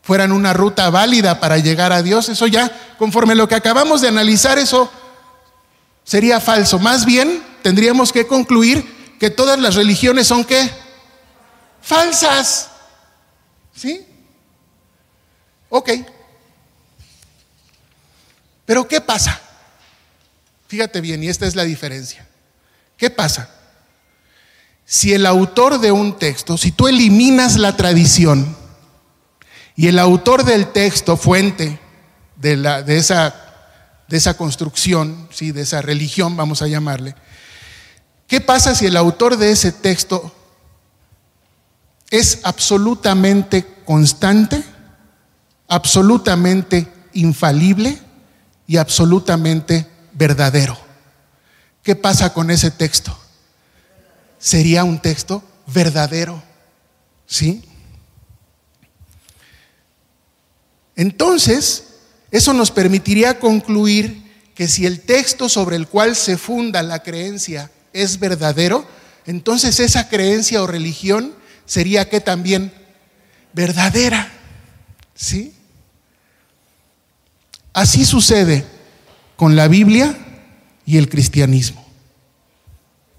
fueran 0.01 0.32
una 0.32 0.53
ruta 0.53 0.89
válida 0.89 1.39
para 1.39 1.58
llegar 1.58 1.91
a 1.91 2.03
Dios. 2.03 2.29
Eso 2.29 2.48
ya, 2.48 2.72
conforme 2.98 3.36
lo 3.36 3.48
que 3.48 3.55
acabamos 3.55 4.01
de 4.01 4.10
analizar, 4.10 4.60
eso 4.60 4.91
sería 6.03 6.39
falso. 6.39 6.79
Más 6.79 7.05
bien, 7.05 7.43
tendríamos 7.62 8.12
que 8.12 8.27
concluir 8.27 9.15
que 9.20 9.29
todas 9.29 9.60
las 9.60 9.75
religiones 9.75 10.27
son 10.27 10.43
qué? 10.43 10.70
Falsas. 11.82 12.70
¿Sí? 13.75 14.05
Ok. 15.70 15.89
Pero 18.65 18.88
¿qué 18.88 19.01
pasa? 19.01 19.39
Fíjate 20.67 21.01
bien, 21.01 21.24
y 21.24 21.29
esta 21.29 21.46
es 21.46 21.55
la 21.55 21.63
diferencia. 21.63 22.27
¿Qué 22.98 23.10
pasa? 23.10 23.50
Si 24.93 25.12
el 25.12 25.25
autor 25.25 25.79
de 25.79 25.91
un 25.91 26.19
texto, 26.19 26.55
si 26.55 26.71
tú 26.71 26.88
eliminas 26.88 27.57
la 27.57 27.75
tradición 27.75 28.55
y 29.75 29.88
el 29.88 29.97
autor 29.97 30.45
del 30.45 30.71
texto, 30.71 31.17
fuente 31.17 31.79
de, 32.35 32.83
esa, 32.89 33.33
de 34.07 34.17
esa 34.17 34.38
construcción, 34.38 35.27
¿sí? 35.31 35.51
de 35.51 35.62
esa 35.62 35.81
religión, 35.81 36.38
vamos 36.38 36.62
a 36.62 36.67
llamarle, 36.67 37.15
¿qué 38.27 38.39
pasa 38.39 38.75
si 38.75 38.85
el 38.85 38.95
autor 38.95 39.38
de 39.38 39.50
ese 39.50 39.71
texto 39.71 40.31
es 42.12 42.41
absolutamente 42.43 43.65
constante, 43.85 44.63
absolutamente 45.69 46.88
infalible 47.13 48.00
y 48.67 48.77
absolutamente 48.77 49.88
verdadero. 50.13 50.77
¿Qué 51.81 51.95
pasa 51.95 52.31
con 52.31 52.51
ese 52.51 52.69
texto? 52.69 53.22
Sería 54.43 54.83
un 54.83 55.00
texto 55.01 55.41
verdadero. 55.67 56.43
¿Sí? 57.25 57.63
Entonces, 60.97 61.85
eso 62.29 62.51
nos 62.51 62.69
permitiría 62.69 63.39
concluir 63.39 64.21
que 64.53 64.67
si 64.67 64.85
el 64.85 65.00
texto 65.00 65.47
sobre 65.47 65.77
el 65.77 65.88
cual 65.88 66.17
se 66.17 66.38
funda 66.38 66.83
la 66.83 67.03
creencia 67.03 67.71
es 67.93 68.19
verdadero, 68.19 68.85
entonces 69.25 69.79
esa 69.79 70.09
creencia 70.09 70.62
o 70.62 70.67
religión 70.67 71.33
sería 71.65 72.09
que 72.09 72.19
también 72.19 72.73
verdadera. 73.53 74.29
¿Sí? 75.15 75.53
Así 77.71 78.03
sucede 78.03 78.65
con 79.38 79.55
la 79.55 79.69
Biblia 79.69 80.17
y 80.85 80.97
el 80.97 81.07
cristianismo. 81.07 81.88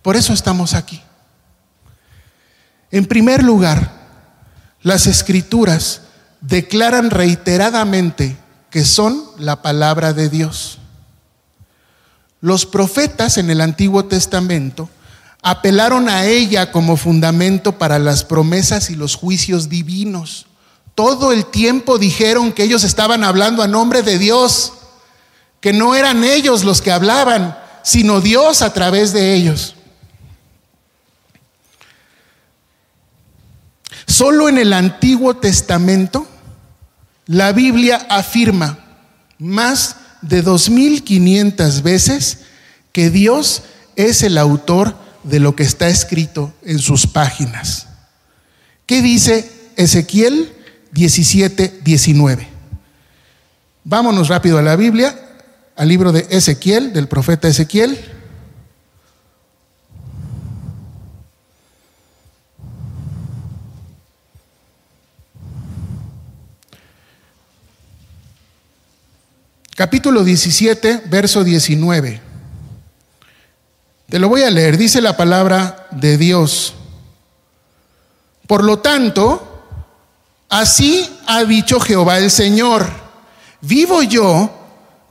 Por 0.03 0.17
eso 0.17 0.35
estamos 0.35 0.75
aquí. 0.75 1.01
En 2.95 3.07
primer 3.07 3.43
lugar, 3.43 3.91
las 4.83 5.09
escrituras 5.09 6.03
declaran 6.41 7.11
reiteradamente 7.11 8.37
que 8.71 8.85
son 8.85 9.21
la 9.37 9.63
palabra 9.63 10.13
de 10.13 10.29
Dios. 10.29 10.79
Los 12.41 12.67
profetas 12.67 13.37
en 13.37 13.51
el 13.51 13.63
Antiguo 13.63 14.05
Testamento 14.05 14.89
apelaron 15.43 16.09
a 16.09 16.27
ella 16.27 16.71
como 16.71 16.97
fundamento 16.97 17.79
para 17.79 17.99
las 17.99 18.23
promesas 18.23 18.89
y 18.91 18.95
los 18.95 19.17
juicios 19.17 19.69
divinos. 19.69 20.47
Todo 20.95 21.33
el 21.33 21.47
tiempo 21.47 21.99
dijeron 21.99 22.53
que 22.53 22.63
ellos 22.63 22.85
estaban 22.85 23.25
hablando 23.25 23.65
a 23.65 23.67
nombre 23.67 24.03
de 24.03 24.21
Dios, 24.21 24.73
que 25.61 25.73
no 25.73 25.97
eran 25.97 26.23
ellos 26.23 26.63
los 26.63 26.81
que 26.81 26.93
hablaban, 26.93 27.59
sino 27.83 28.21
Dios 28.21 28.63
a 28.63 28.73
través 28.73 29.13
de 29.13 29.35
ellos. 29.35 29.74
Solo 34.07 34.49
en 34.49 34.59
el 34.59 34.73
Antiguo 34.73 35.37
Testamento 35.37 36.29
la 37.27 37.53
Biblia 37.53 38.07
afirma 38.11 38.79
más 39.39 39.97
de 40.21 40.43
2500 40.43 41.83
veces 41.83 42.39
que 42.93 43.11
Dios 43.11 43.63
es 43.97 44.23
el 44.23 44.39
autor 44.39 44.97
de 45.23 45.41
lo 45.41 45.57
que 45.57 45.63
está 45.63 45.89
escrito 45.89 46.53
en 46.63 46.79
sus 46.79 47.07
páginas. 47.07 47.87
¿Qué 48.87 49.01
dice 49.01 49.51
Ezequiel 49.77 50.53
17, 50.93 51.81
19? 51.83 52.49
Vámonos 53.85 54.29
rápido 54.29 54.59
a 54.59 54.63
la 54.63 54.77
Biblia, 54.77 55.19
al 55.77 55.89
libro 55.89 56.13
de 56.13 56.27
Ezequiel, 56.31 56.93
del 56.93 57.09
profeta 57.09 57.49
Ezequiel. 57.49 57.99
Capítulo 69.75 70.23
17, 70.23 71.03
verso 71.07 71.43
19. 71.43 72.21
Te 74.09 74.19
lo 74.19 74.29
voy 74.29 74.43
a 74.43 74.51
leer, 74.51 74.77
dice 74.77 75.01
la 75.01 75.17
palabra 75.17 75.89
de 75.91 76.17
Dios. 76.17 76.75
Por 78.47 78.63
lo 78.63 78.79
tanto, 78.79 79.65
así 80.49 81.09
ha 81.27 81.43
dicho 81.45 81.81
Jehová 81.81 82.19
el 82.19 82.31
Señor, 82.31 82.89
vivo 83.63 84.03
yo 84.03 84.51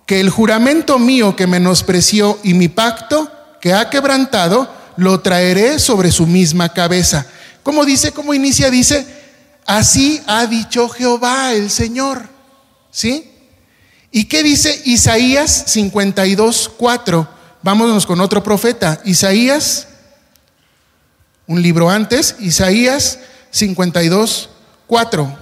que 0.06 0.20
el 0.20 0.30
juramento 0.30 1.00
mío 1.00 1.36
que 1.36 1.48
menospreció 1.48 2.40
y 2.44 2.54
mi 2.54 2.70
pacto 2.70 3.30
que 3.60 3.74
ha 3.74 3.90
quebrantado, 3.90 4.70
lo 4.96 5.22
traeré 5.22 5.80
sobre 5.80 6.12
su 6.12 6.28
misma 6.28 6.70
cabeza. 6.70 7.26
¿Cómo 7.64 7.84
dice? 7.84 8.12
¿Cómo 8.12 8.34
inicia? 8.34 8.70
Dice, 8.70 9.08
así 9.66 10.22
ha 10.28 10.46
dicho 10.46 10.88
Jehová 10.90 11.54
el 11.54 11.70
Señor. 11.70 12.30
¿Sí? 12.92 13.33
¿Y 14.16 14.26
qué 14.26 14.44
dice 14.44 14.80
Isaías 14.86 15.64
52, 15.66 16.72
4? 16.78 17.28
Vámonos 17.64 18.06
con 18.06 18.22
otro 18.22 18.44
profeta. 18.44 19.02
Isaías, 19.06 19.88
un 21.48 21.60
libro 21.64 21.90
antes, 21.90 22.36
Isaías 22.40 23.18
52, 23.50 24.52
4. 24.86 25.38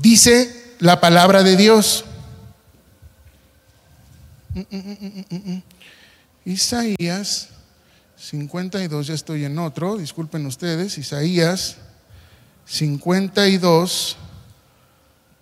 Dice 0.00 0.76
la 0.78 1.00
palabra 1.00 1.42
de 1.42 1.56
Dios. 1.56 2.04
Isaías 6.44 7.48
52, 8.16 9.08
ya 9.08 9.14
estoy 9.14 9.46
en 9.46 9.58
otro, 9.58 9.96
disculpen 9.96 10.46
ustedes, 10.46 10.96
Isaías 10.96 11.78
52, 12.66 14.16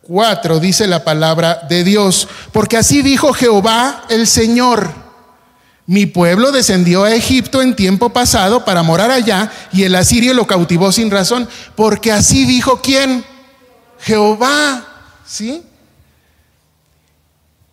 4 0.02 0.58
dice 0.60 0.86
la 0.86 1.04
palabra 1.04 1.66
de 1.68 1.84
Dios, 1.84 2.28
porque 2.52 2.76
así 2.76 3.02
dijo 3.02 3.32
Jehová 3.32 4.04
el 4.08 4.26
Señor. 4.26 4.90
Mi 5.86 6.06
pueblo 6.06 6.52
descendió 6.52 7.04
a 7.04 7.14
Egipto 7.14 7.60
en 7.60 7.76
tiempo 7.76 8.10
pasado 8.10 8.64
para 8.64 8.82
morar 8.82 9.10
allá 9.10 9.50
y 9.72 9.82
el 9.82 9.94
asirio 9.94 10.34
lo 10.34 10.46
cautivó 10.46 10.92
sin 10.92 11.10
razón, 11.10 11.48
porque 11.76 12.12
así 12.12 12.44
dijo 12.44 12.80
quién? 12.80 13.24
Jehová, 13.98 14.84
¿sí? 15.26 15.62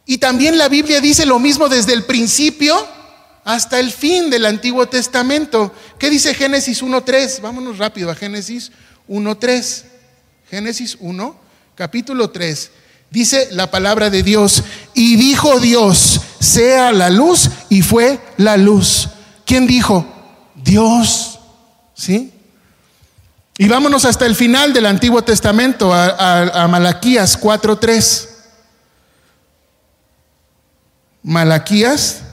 Y 0.05 0.17
también 0.17 0.57
la 0.57 0.69
Biblia 0.69 1.01
dice 1.01 1.25
lo 1.25 1.39
mismo 1.39 1.69
desde 1.69 1.93
el 1.93 2.03
principio 2.03 2.75
hasta 3.43 3.79
el 3.79 3.91
fin 3.91 4.29
del 4.29 4.45
Antiguo 4.45 4.88
Testamento. 4.88 5.74
¿Qué 5.98 6.09
dice 6.09 6.33
Génesis 6.33 6.83
1.3? 6.83 7.41
Vámonos 7.41 7.77
rápido 7.77 8.09
a 8.09 8.15
Génesis 8.15 8.71
1.3. 9.07 9.83
Génesis 10.50 10.98
1, 11.00 11.39
capítulo 11.79 12.29
3. 12.29 12.71
Dice 13.09 13.48
la 13.53 13.71
palabra 13.71 14.09
de 14.09 14.21
Dios, 14.21 14.63
y 14.93 15.15
dijo 15.15 15.62
Dios, 15.62 16.19
sea 16.41 16.91
la 16.91 17.09
luz, 17.09 17.50
y 17.69 17.83
fue 17.83 18.19
la 18.36 18.57
luz. 18.57 19.07
¿Quién 19.45 19.65
dijo? 19.65 20.05
Dios. 20.55 21.39
¿Sí? 21.93 22.33
Y 23.57 23.69
vámonos 23.69 24.03
hasta 24.03 24.25
el 24.25 24.36
final 24.36 24.74
del 24.74 24.88
Antiguo 24.88 25.24
Testamento, 25.24 25.93
a, 25.93 26.07
a, 26.07 26.63
a 26.63 26.67
Malaquías 26.67 27.39
4.3. 27.39 28.27
Malaquías 31.24 32.24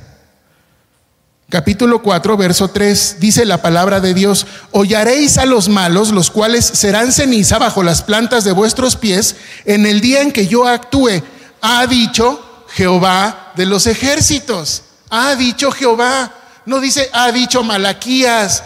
capítulo 1.49 2.03
4, 2.03 2.37
verso 2.37 2.69
3, 2.69 3.17
dice 3.21 3.45
la 3.45 3.63
palabra 3.63 4.01
de 4.01 4.15
Dios, 4.15 4.47
hollaréis 4.73 5.39
a 5.39 5.47
los 5.47 5.69
malos, 5.69 6.11
los 6.11 6.31
cuales 6.31 6.65
serán 6.65 7.13
ceniza 7.13 7.59
bajo 7.59 7.83
las 7.83 8.03
plantas 8.03 8.45
de 8.45 8.53
vuestros 8.53 8.97
pies, 8.97 9.37
en 9.65 9.87
el 9.87 10.01
día 10.01 10.23
en 10.23 10.33
que 10.33 10.49
yo 10.49 10.67
actúe, 10.67 11.23
ha 11.61 11.87
dicho 11.87 12.65
Jehová 12.71 13.53
de 13.55 13.67
los 13.67 13.87
ejércitos, 13.87 14.83
ha 15.09 15.35
dicho 15.37 15.71
Jehová, 15.71 16.35
no 16.65 16.81
dice, 16.81 17.09
ha 17.13 17.31
dicho 17.31 17.63
Malaquías, 17.63 18.65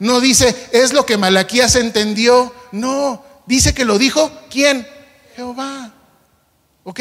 no 0.00 0.20
dice, 0.20 0.68
es 0.72 0.92
lo 0.92 1.06
que 1.06 1.16
Malaquías 1.16 1.76
entendió, 1.76 2.52
no, 2.72 3.22
dice 3.46 3.72
que 3.72 3.84
lo 3.84 3.98
dijo, 3.98 4.32
¿quién? 4.50 4.86
Jehová, 5.36 5.92
¿ok? 6.82 7.00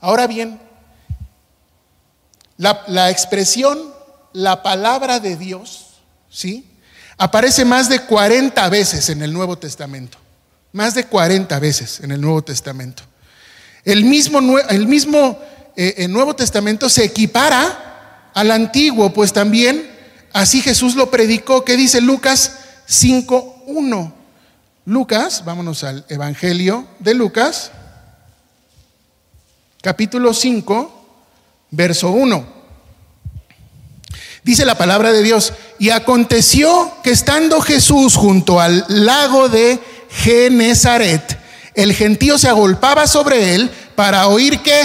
Ahora 0.00 0.26
bien, 0.28 0.60
la, 2.56 3.10
expresión, 3.10 3.78
la 4.32 4.62
palabra 4.62 5.20
de 5.20 5.36
Dios, 5.36 5.86
¿sí? 6.30 6.66
Aparece 7.18 7.64
más 7.64 7.88
de 7.88 8.00
40 8.00 8.68
veces 8.68 9.08
en 9.08 9.22
el 9.22 9.32
Nuevo 9.32 9.56
Testamento. 9.56 10.18
Más 10.72 10.94
de 10.94 11.04
40 11.04 11.58
veces 11.58 12.00
en 12.00 12.12
el 12.12 12.20
Nuevo 12.20 12.42
Testamento. 12.42 13.02
El 13.84 14.04
mismo, 14.04 14.58
el 14.68 14.86
mismo 14.86 15.38
eh, 15.76 15.94
el 15.98 16.12
Nuevo 16.12 16.34
Testamento 16.34 16.88
se 16.88 17.04
equipara 17.04 18.30
al 18.34 18.50
Antiguo, 18.50 19.12
pues 19.12 19.32
también 19.32 19.90
así 20.32 20.60
Jesús 20.60 20.94
lo 20.94 21.10
predicó. 21.10 21.64
¿Qué 21.64 21.76
dice 21.76 22.00
Lucas 22.00 22.58
5.1? 22.88 24.12
Lucas, 24.86 25.44
vámonos 25.44 25.84
al 25.84 26.04
Evangelio 26.08 26.86
de 27.00 27.14
Lucas, 27.14 27.72
capítulo 29.82 30.32
5 30.32 30.95
verso 31.76 32.10
1. 32.10 32.56
Dice 34.42 34.64
la 34.64 34.78
palabra 34.78 35.12
de 35.12 35.22
Dios, 35.22 35.52
y 35.78 35.90
aconteció 35.90 36.92
que 37.02 37.10
estando 37.10 37.60
Jesús 37.60 38.14
junto 38.14 38.60
al 38.60 38.84
lago 38.88 39.48
de 39.48 39.78
Genezaret, 40.08 41.38
el 41.74 41.92
gentío 41.92 42.38
se 42.38 42.48
agolpaba 42.48 43.06
sobre 43.06 43.54
él 43.54 43.70
para 43.94 44.28
oír 44.28 44.60
qué? 44.60 44.80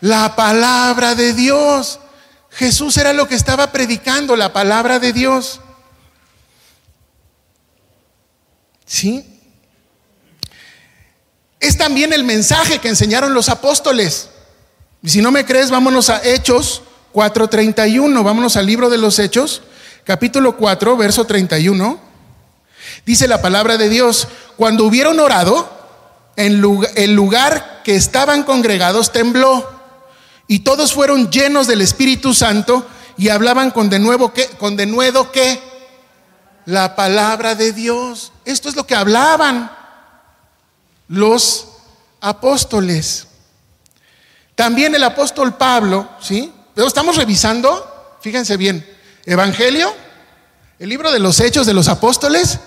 La 0.00 0.34
palabra 0.34 1.14
de 1.14 1.34
Dios. 1.34 2.00
Jesús 2.50 2.96
era 2.96 3.12
lo 3.12 3.28
que 3.28 3.36
estaba 3.36 3.70
predicando, 3.70 4.34
la 4.34 4.52
palabra 4.52 4.98
de 4.98 5.12
Dios. 5.12 5.60
¿Sí? 8.86 9.24
Es 11.60 11.76
también 11.76 12.12
el 12.12 12.24
mensaje 12.24 12.78
que 12.78 12.88
enseñaron 12.88 13.34
los 13.34 13.50
apóstoles. 13.50 14.29
Si 15.04 15.22
no 15.22 15.30
me 15.30 15.46
crees, 15.46 15.70
vámonos 15.70 16.10
a 16.10 16.22
Hechos 16.22 16.82
4:31, 17.12 18.22
vámonos 18.22 18.56
al 18.56 18.66
libro 18.66 18.90
de 18.90 18.98
los 18.98 19.18
Hechos, 19.18 19.62
capítulo 20.04 20.56
4, 20.56 20.96
verso 20.96 21.24
31. 21.24 21.98
Dice 23.06 23.26
la 23.26 23.40
palabra 23.40 23.78
de 23.78 23.88
Dios, 23.88 24.28
cuando 24.56 24.84
hubieron 24.84 25.18
orado, 25.18 25.80
en 26.36 26.62
el 26.96 27.12
lugar 27.14 27.82
que 27.82 27.96
estaban 27.96 28.44
congregados 28.44 29.12
tembló 29.12 29.68
y 30.46 30.60
todos 30.60 30.92
fueron 30.92 31.30
llenos 31.30 31.66
del 31.66 31.80
Espíritu 31.80 32.34
Santo 32.34 32.86
y 33.16 33.28
hablaban 33.28 33.70
con 33.70 33.90
de 33.90 33.98
nuevo 33.98 34.32
que 34.32 34.46
con 34.46 34.76
denuedo 34.76 35.32
que 35.32 35.60
la 36.66 36.94
palabra 36.96 37.54
de 37.54 37.72
Dios. 37.72 38.32
Esto 38.44 38.68
es 38.68 38.76
lo 38.76 38.86
que 38.86 38.94
hablaban 38.94 39.70
los 41.08 41.68
apóstoles. 42.20 43.26
También 44.60 44.94
el 44.94 45.04
apóstol 45.04 45.54
Pablo, 45.54 46.06
¿sí? 46.20 46.52
Pero 46.74 46.86
estamos 46.86 47.16
revisando, 47.16 48.18
fíjense 48.20 48.58
bien, 48.58 48.86
Evangelio, 49.24 49.90
el 50.78 50.90
libro 50.90 51.10
de 51.10 51.18
los 51.18 51.40
Hechos 51.40 51.66
de 51.66 51.72
los 51.72 51.88
Apóstoles, 51.88 52.58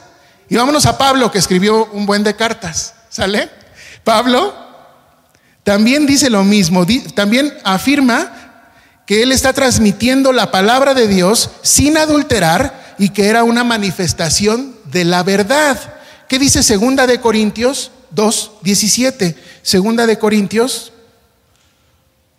y 0.49 0.55
vámonos 0.55 0.87
a 0.87 0.97
Pablo 0.97 1.29
que 1.31 1.37
escribió 1.37 1.85
un 1.93 2.07
buen 2.07 2.23
de 2.23 2.35
cartas, 2.35 2.95
¿sale? 3.11 3.47
Pablo 4.03 4.55
también 5.61 6.07
dice 6.07 6.31
lo 6.31 6.43
mismo, 6.43 6.83
también 7.13 7.55
afirma 7.63 8.71
que 9.05 9.21
él 9.21 9.31
está 9.31 9.53
transmitiendo 9.53 10.33
la 10.33 10.49
palabra 10.49 10.95
de 10.95 11.07
Dios 11.07 11.51
sin 11.61 11.99
adulterar 11.99 12.95
y 12.97 13.09
que 13.09 13.27
era 13.27 13.43
una 13.43 13.63
manifestación 13.63 14.75
de 14.85 15.05
la 15.05 15.21
verdad. 15.21 15.79
¿Qué 16.27 16.39
dice 16.39 16.63
segunda 16.63 17.05
de 17.05 17.21
Corintios 17.21 17.91
2, 18.09 18.51
17? 18.63 19.37
Segunda 19.61 20.07
de 20.07 20.17
Corintios 20.17 20.92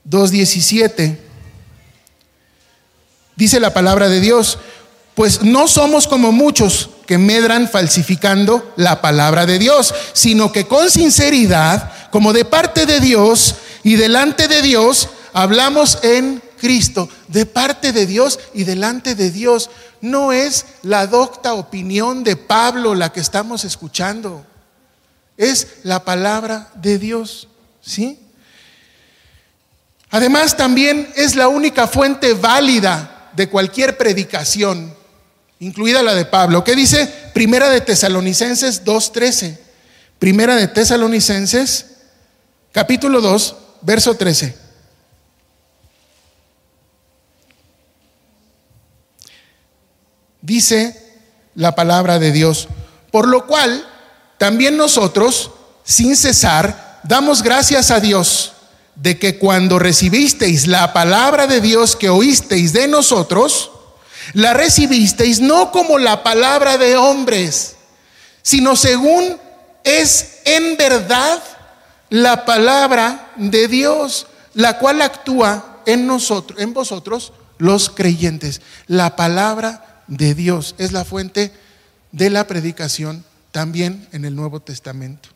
2.17. 0.08 1.18
Dice 3.36 3.60
la 3.60 3.74
palabra 3.74 4.08
de 4.08 4.20
Dios, 4.20 4.58
pues 5.14 5.42
no 5.42 5.68
somos 5.68 6.06
como 6.06 6.32
muchos 6.32 6.90
que 7.06 7.18
medran 7.18 7.68
falsificando 7.68 8.72
la 8.76 9.00
palabra 9.00 9.46
de 9.46 9.58
Dios, 9.58 9.94
sino 10.12 10.52
que 10.52 10.66
con 10.66 10.90
sinceridad, 10.90 12.10
como 12.10 12.32
de 12.32 12.44
parte 12.44 12.86
de 12.86 13.00
Dios 13.00 13.56
y 13.82 13.96
delante 13.96 14.48
de 14.48 14.62
Dios, 14.62 15.08
hablamos 15.32 15.98
en 16.02 16.42
Cristo, 16.58 17.08
de 17.28 17.46
parte 17.46 17.92
de 17.92 18.06
Dios 18.06 18.40
y 18.54 18.64
delante 18.64 19.14
de 19.14 19.30
Dios. 19.30 19.70
No 20.00 20.32
es 20.32 20.66
la 20.82 21.06
docta 21.06 21.54
opinión 21.54 22.24
de 22.24 22.36
Pablo 22.36 22.94
la 22.94 23.12
que 23.12 23.20
estamos 23.20 23.64
escuchando, 23.64 24.44
es 25.36 25.78
la 25.82 26.04
palabra 26.04 26.70
de 26.74 26.98
Dios, 26.98 27.48
¿sí? 27.82 28.23
Además, 30.14 30.56
también 30.56 31.12
es 31.16 31.34
la 31.34 31.48
única 31.48 31.88
fuente 31.88 32.34
válida 32.34 33.32
de 33.34 33.48
cualquier 33.48 33.96
predicación, 33.98 34.94
incluida 35.58 36.04
la 36.04 36.14
de 36.14 36.24
Pablo. 36.24 36.62
¿Qué 36.62 36.76
dice 36.76 37.12
Primera 37.34 37.68
de 37.68 37.80
Tesalonicenses 37.80 38.84
2:13? 38.84 39.58
Primera 40.20 40.54
de 40.54 40.68
Tesalonicenses, 40.68 41.86
capítulo 42.70 43.20
2, 43.20 43.56
verso 43.80 44.14
13. 44.14 44.56
Dice 50.42 50.96
la 51.56 51.74
palabra 51.74 52.20
de 52.20 52.30
Dios, 52.30 52.68
por 53.10 53.26
lo 53.26 53.48
cual 53.48 53.84
también 54.38 54.76
nosotros, 54.76 55.50
sin 55.82 56.14
cesar, 56.14 57.00
damos 57.02 57.42
gracias 57.42 57.90
a 57.90 57.98
Dios 57.98 58.53
de 58.96 59.18
que 59.18 59.38
cuando 59.38 59.78
recibisteis 59.78 60.66
la 60.66 60.92
palabra 60.92 61.46
de 61.46 61.60
Dios 61.60 61.96
que 61.96 62.08
oísteis 62.08 62.72
de 62.72 62.88
nosotros, 62.88 63.70
la 64.32 64.54
recibisteis 64.54 65.40
no 65.40 65.70
como 65.70 65.98
la 65.98 66.22
palabra 66.22 66.78
de 66.78 66.96
hombres, 66.96 67.76
sino 68.42 68.76
según 68.76 69.38
es 69.82 70.40
en 70.44 70.76
verdad 70.76 71.42
la 72.08 72.44
palabra 72.44 73.32
de 73.36 73.68
Dios, 73.68 74.26
la 74.54 74.78
cual 74.78 75.02
actúa 75.02 75.82
en 75.86 76.06
nosotros, 76.06 76.60
en 76.60 76.72
vosotros 76.72 77.32
los 77.58 77.90
creyentes. 77.90 78.62
La 78.86 79.16
palabra 79.16 80.02
de 80.06 80.34
Dios 80.34 80.74
es 80.78 80.92
la 80.92 81.04
fuente 81.04 81.52
de 82.12 82.30
la 82.30 82.46
predicación 82.46 83.24
también 83.50 84.08
en 84.12 84.24
el 84.24 84.34
Nuevo 84.34 84.60
Testamento. 84.60 85.28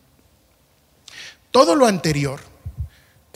Todo 1.50 1.74
lo 1.74 1.86
anterior 1.86 2.40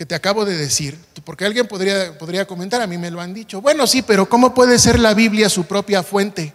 que 0.03 0.07
te 0.07 0.17
acabo 0.17 0.45
de 0.45 0.57
decir, 0.57 0.99
porque 1.23 1.45
alguien 1.45 1.69
podría, 1.69 2.19
podría 2.19 2.45
comentar, 2.45 2.83
a 2.83 2.89
mí 2.89 2.99
me 2.99 3.09
lo 3.09 3.21
han 3.21 3.33
dicho, 3.33 3.63
bueno, 3.63 3.87
sí, 3.87 4.03
pero 4.03 4.29
¿cómo 4.29 4.53
puede 4.53 4.81
ser 4.81 4.99
la 4.99 5.15
Biblia 5.15 5.49
su 5.49 5.67
propia 5.67 6.03
fuente? 6.03 6.53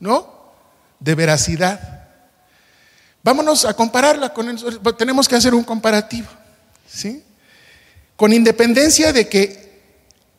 ¿No? 0.00 0.52
De 0.98 1.14
veracidad. 1.14 2.08
Vámonos 3.22 3.64
a 3.66 3.74
compararla 3.74 4.34
con, 4.34 4.58
tenemos 4.96 5.28
que 5.28 5.36
hacer 5.36 5.54
un 5.54 5.62
comparativo, 5.62 6.26
¿sí? 6.88 7.22
Con 8.16 8.32
independencia 8.32 9.12
de 9.12 9.28
que 9.28 9.80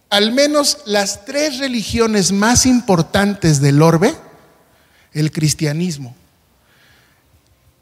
al 0.10 0.34
menos 0.34 0.80
las 0.84 1.24
tres 1.24 1.60
religiones 1.60 2.34
más 2.34 2.65
importantes 2.65 3.62
del 3.62 3.82
orbe, 3.82 4.13
el 5.13 5.32
cristianismo, 5.32 6.13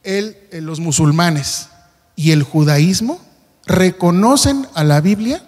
el, 0.04 0.38
los 0.52 0.80
musulmanes 0.80 1.70
y 2.16 2.30
el 2.30 2.44
judaísmo, 2.44 3.26
reconocen 3.68 4.68
a 4.74 4.84
la 4.84 5.02
Biblia 5.02 5.44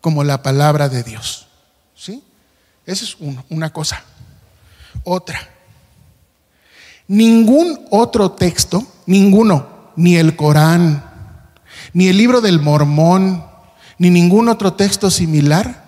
como 0.00 0.24
la 0.24 0.42
palabra 0.42 0.88
de 0.88 1.02
Dios. 1.02 1.46
¿Sí? 1.96 2.22
Esa 2.84 3.04
es 3.04 3.16
una 3.48 3.72
cosa. 3.72 4.02
Otra. 5.04 5.38
Ningún 7.06 7.86
otro 7.90 8.32
texto, 8.32 8.86
ninguno, 9.06 9.92
ni 9.96 10.16
el 10.16 10.36
Corán, 10.36 11.10
ni 11.92 12.08
el 12.08 12.16
libro 12.16 12.40
del 12.40 12.60
Mormón, 12.60 13.44
ni 13.98 14.10
ningún 14.10 14.48
otro 14.48 14.72
texto 14.74 15.10
similar, 15.10 15.84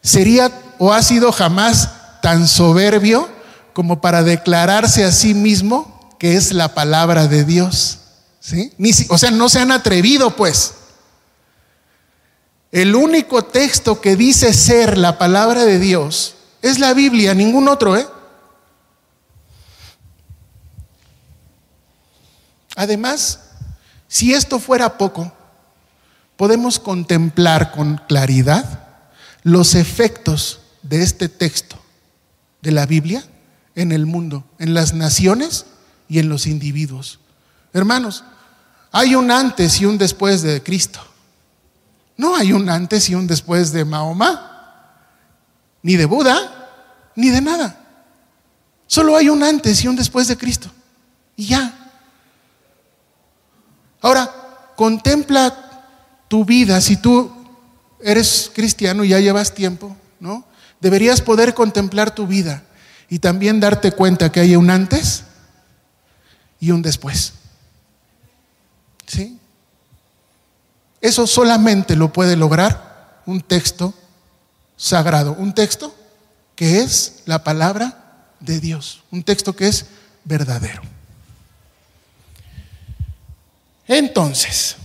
sería 0.00 0.50
o 0.78 0.92
ha 0.92 1.02
sido 1.02 1.32
jamás 1.32 2.20
tan 2.22 2.48
soberbio 2.48 3.28
como 3.72 4.00
para 4.00 4.22
declararse 4.22 5.04
a 5.04 5.12
sí 5.12 5.34
mismo 5.34 6.16
que 6.18 6.36
es 6.36 6.52
la 6.52 6.74
palabra 6.74 7.26
de 7.26 7.44
Dios. 7.44 7.98
¿Sí? 8.40 8.72
o 9.08 9.16
sea, 9.16 9.30
no 9.30 9.48
se 9.48 9.60
han 9.60 9.72
atrevido, 9.72 10.36
pues. 10.36 10.74
El 12.74 12.96
único 12.96 13.44
texto 13.44 14.00
que 14.00 14.16
dice 14.16 14.52
ser 14.52 14.98
la 14.98 15.16
palabra 15.16 15.64
de 15.64 15.78
Dios 15.78 16.34
es 16.60 16.80
la 16.80 16.92
Biblia, 16.92 17.32
ningún 17.32 17.68
otro, 17.68 17.96
¿eh? 17.96 18.04
Además, 22.74 23.38
si 24.08 24.34
esto 24.34 24.58
fuera 24.58 24.98
poco, 24.98 25.32
podemos 26.36 26.80
contemplar 26.80 27.70
con 27.70 28.00
claridad 28.08 28.88
los 29.44 29.76
efectos 29.76 30.62
de 30.82 31.04
este 31.04 31.28
texto 31.28 31.80
de 32.60 32.72
la 32.72 32.86
Biblia 32.86 33.24
en 33.76 33.92
el 33.92 34.04
mundo, 34.04 34.42
en 34.58 34.74
las 34.74 34.94
naciones 34.94 35.66
y 36.08 36.18
en 36.18 36.28
los 36.28 36.48
individuos. 36.48 37.20
Hermanos, 37.72 38.24
hay 38.90 39.14
un 39.14 39.30
antes 39.30 39.80
y 39.80 39.86
un 39.86 39.96
después 39.96 40.42
de 40.42 40.60
Cristo. 40.60 41.13
No 42.16 42.36
hay 42.36 42.52
un 42.52 42.68
antes 42.68 43.08
y 43.08 43.14
un 43.14 43.26
después 43.26 43.72
de 43.72 43.84
Mahoma, 43.84 44.50
ni 45.82 45.96
de 45.96 46.06
Buda, 46.06 47.12
ni 47.16 47.30
de 47.30 47.40
nada. 47.40 47.80
Solo 48.86 49.16
hay 49.16 49.28
un 49.28 49.42
antes 49.42 49.82
y 49.82 49.88
un 49.88 49.96
después 49.96 50.28
de 50.28 50.36
Cristo. 50.36 50.70
Y 51.36 51.46
ya. 51.46 51.92
Ahora, 54.00 54.30
contempla 54.76 55.54
tu 56.28 56.44
vida. 56.44 56.80
Si 56.80 56.96
tú 56.96 57.32
eres 58.00 58.50
cristiano 58.54 59.04
y 59.04 59.08
ya 59.08 59.20
llevas 59.20 59.54
tiempo, 59.54 59.96
¿no? 60.20 60.44
Deberías 60.80 61.22
poder 61.22 61.54
contemplar 61.54 62.14
tu 62.14 62.26
vida 62.26 62.62
y 63.08 63.18
también 63.18 63.60
darte 63.60 63.92
cuenta 63.92 64.30
que 64.30 64.40
hay 64.40 64.56
un 64.56 64.70
antes 64.70 65.24
y 66.60 66.70
un 66.70 66.82
después. 66.82 67.32
¿Sí? 69.06 69.38
Eso 71.04 71.26
solamente 71.26 71.96
lo 71.96 72.14
puede 72.14 72.34
lograr 72.34 73.20
un 73.26 73.42
texto 73.42 73.92
sagrado, 74.74 75.34
un 75.34 75.52
texto 75.52 75.94
que 76.56 76.80
es 76.80 77.24
la 77.26 77.44
palabra 77.44 78.24
de 78.40 78.58
Dios, 78.58 79.02
un 79.10 79.22
texto 79.22 79.54
que 79.54 79.68
es 79.68 79.84
verdadero. 80.24 80.80
Entonces, 83.86 84.76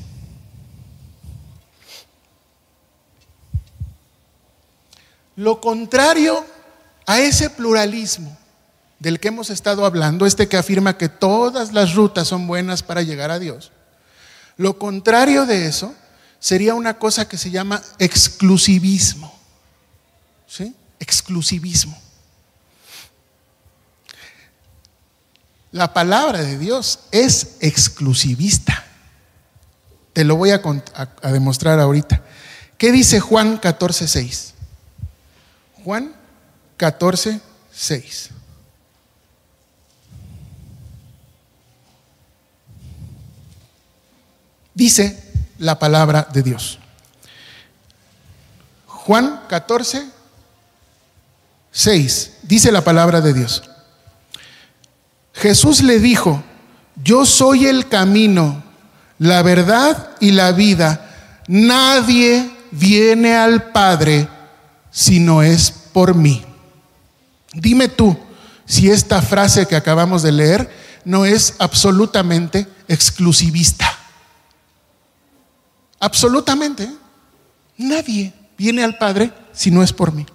lo 5.38 5.62
contrario 5.62 6.45
a 7.05 7.21
ese 7.21 7.49
pluralismo 7.49 8.38
del 8.99 9.21
que 9.21 9.29
hemos 9.29 9.49
estado 9.49 9.86
hablando, 9.86 10.25
este 10.25 10.49
que 10.49 10.58
afirma 10.58 10.97
que 10.97 11.08
todas 11.08 11.71
las 11.71 11.95
rutas 11.95 12.27
son 12.27 12.45
buenas 12.45 12.84
para 12.84 13.03
llegar 13.03 13.32
a 13.32 13.39
Dios, 13.39 13.71
lo 14.58 14.77
contrario 14.77 15.45
de 15.45 15.65
eso 15.65 15.95
sería 16.39 16.73
una 16.73 16.97
cosa 16.97 17.28
que 17.28 17.38
se 17.38 17.52
llama 17.52 17.82
exclusivismo. 17.99 19.38
¿Sí? 20.47 20.73
Exclusivismo. 20.99 21.97
La 25.71 25.93
palabra 25.93 26.41
de 26.41 26.58
Dios 26.58 27.02
es 27.12 27.58
exclusivista. 27.60 28.86
Te 30.13 30.23
lo 30.23 30.36
voy 30.36 30.49
a, 30.52 30.62
demostrar 31.32 31.80
ahorita. 31.80 32.23
¿Qué 32.78 32.91
dice 32.91 33.19
Juan 33.19 33.58
14, 33.58 34.08
6? 34.08 34.54
Juan 35.84 36.15
14, 36.78 37.39
6. 37.71 38.30
Dice, 44.73 45.29
la 45.60 45.78
palabra 45.78 46.28
de 46.34 46.41
Dios. 46.41 46.80
Juan 48.88 49.41
14, 49.48 50.08
6, 51.72 52.32
dice 52.43 52.72
la 52.72 52.84
palabra 52.84 53.22
de 53.22 53.34
Dios. 53.34 53.63
Jesús 55.34 55.82
le 55.84 56.00
dijo, 56.00 56.43
yo 57.04 57.26
soy 57.26 57.65
el 57.65 57.88
camino, 57.88 58.63
la 59.19 59.41
verdad 59.41 60.12
y 60.19 60.32
la 60.32 60.52
vida. 60.52 61.10
Nadie 61.48 62.52
viene 62.72 63.36
al 63.36 63.72
Padre 63.72 64.28
si 64.91 65.19
no 65.19 65.41
es 65.41 65.72
por 65.72 66.15
mí. 66.15 66.43
Dime 67.54 67.88
tú 67.88 68.17
si 68.65 68.89
esta 68.89 69.22
frase 69.22 69.65
que 69.65 69.76
acabamos 69.76 70.22
de 70.22 70.32
leer 70.32 70.69
no 71.06 71.26
es 71.26 71.56
absolutamente 71.58 72.67
exclusivista. 72.88 73.88
Absolutamente. 75.99 76.89
Nadie 77.77 78.33
viene 78.57 78.83
al 78.83 78.97
Padre 78.97 79.31
si 79.53 79.71
no 79.71 79.83
es 79.83 79.93
por 79.93 80.13
mí. 80.13 80.25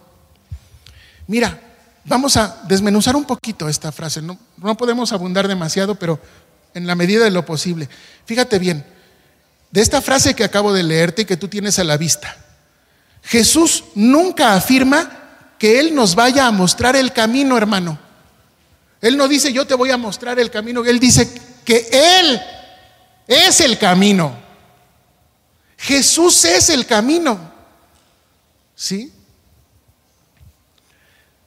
Mira, 1.27 1.61
vamos 2.05 2.37
a 2.37 2.63
desmenuzar 2.69 3.17
un 3.17 3.25
poquito 3.25 3.69
esta 3.69 3.93
frase. 3.93 4.21
No, 4.23 4.39
podemos 4.77 5.13
abundar 5.13 5.49
demasiado, 5.49 5.95
pero 5.95 6.21
en 6.75 6.87
la 6.87 6.95
medida 6.95 7.25
de 7.25 7.31
lo 7.31 7.45
posible. 7.45 7.89
Fíjate 8.27 8.59
bien, 8.59 8.85
de 9.71 9.81
esta 9.81 10.01
frase 10.03 10.35
que 10.35 10.45
acabo 10.45 10.73
de 10.73 10.83
leerte 10.83 11.23
y 11.23 11.25
que 11.25 11.37
tú 11.37 11.49
tienes 11.49 11.79
a 11.79 11.85
la 11.85 11.97
vista, 11.97 12.37
Jesús 13.23 13.85
nunca 13.95 14.55
afirma 14.55 15.21
que 15.59 15.81
Él 15.81 15.95
nos 15.95 16.15
vaya 16.15 16.47
a 16.47 16.53
mostrar 16.53 16.97
el 16.97 17.13
camino, 17.13 17.57
hermano. 17.57 17.99
Él 19.01 19.17
no 19.17 19.29
dice 19.29 19.53
yo 19.53 19.67
te 19.67 19.75
voy 19.75 19.91
a 19.91 19.97
mostrar 19.97 20.39
el 20.39 20.51
camino, 20.51 20.85
Él 20.85 20.99
dice 20.99 21.33
que 21.65 21.89
Él 21.91 22.41
es 23.27 23.61
el 23.61 23.79
camino. 23.79 24.44
Jesús 25.85 26.47
es 26.47 26.71
el 26.71 26.87
camino. 26.87 27.39
¿Sí? 28.75 29.13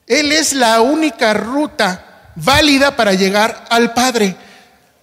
Él 0.06 0.32
es 0.32 0.54
la 0.54 0.80
única 0.82 1.34
ruta 1.34 2.32
válida 2.36 2.96
para 2.96 3.14
llegar 3.14 3.66
al 3.72 3.96
Padre. 3.96 4.36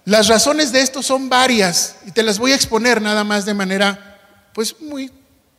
Las 0.05 0.29
razones 0.29 0.71
de 0.71 0.79
esto 0.79 1.03
son 1.03 1.27
varias 1.27 1.97
y 2.05 2.11
te 2.11 2.23
las 2.23 2.39
voy 2.39 2.53
a 2.53 2.55
exponer 2.55 3.01
nada 3.01 3.25
más 3.25 3.43
de 3.43 3.53
manera 3.53 4.21
pues 4.53 4.79
muy 4.79 5.11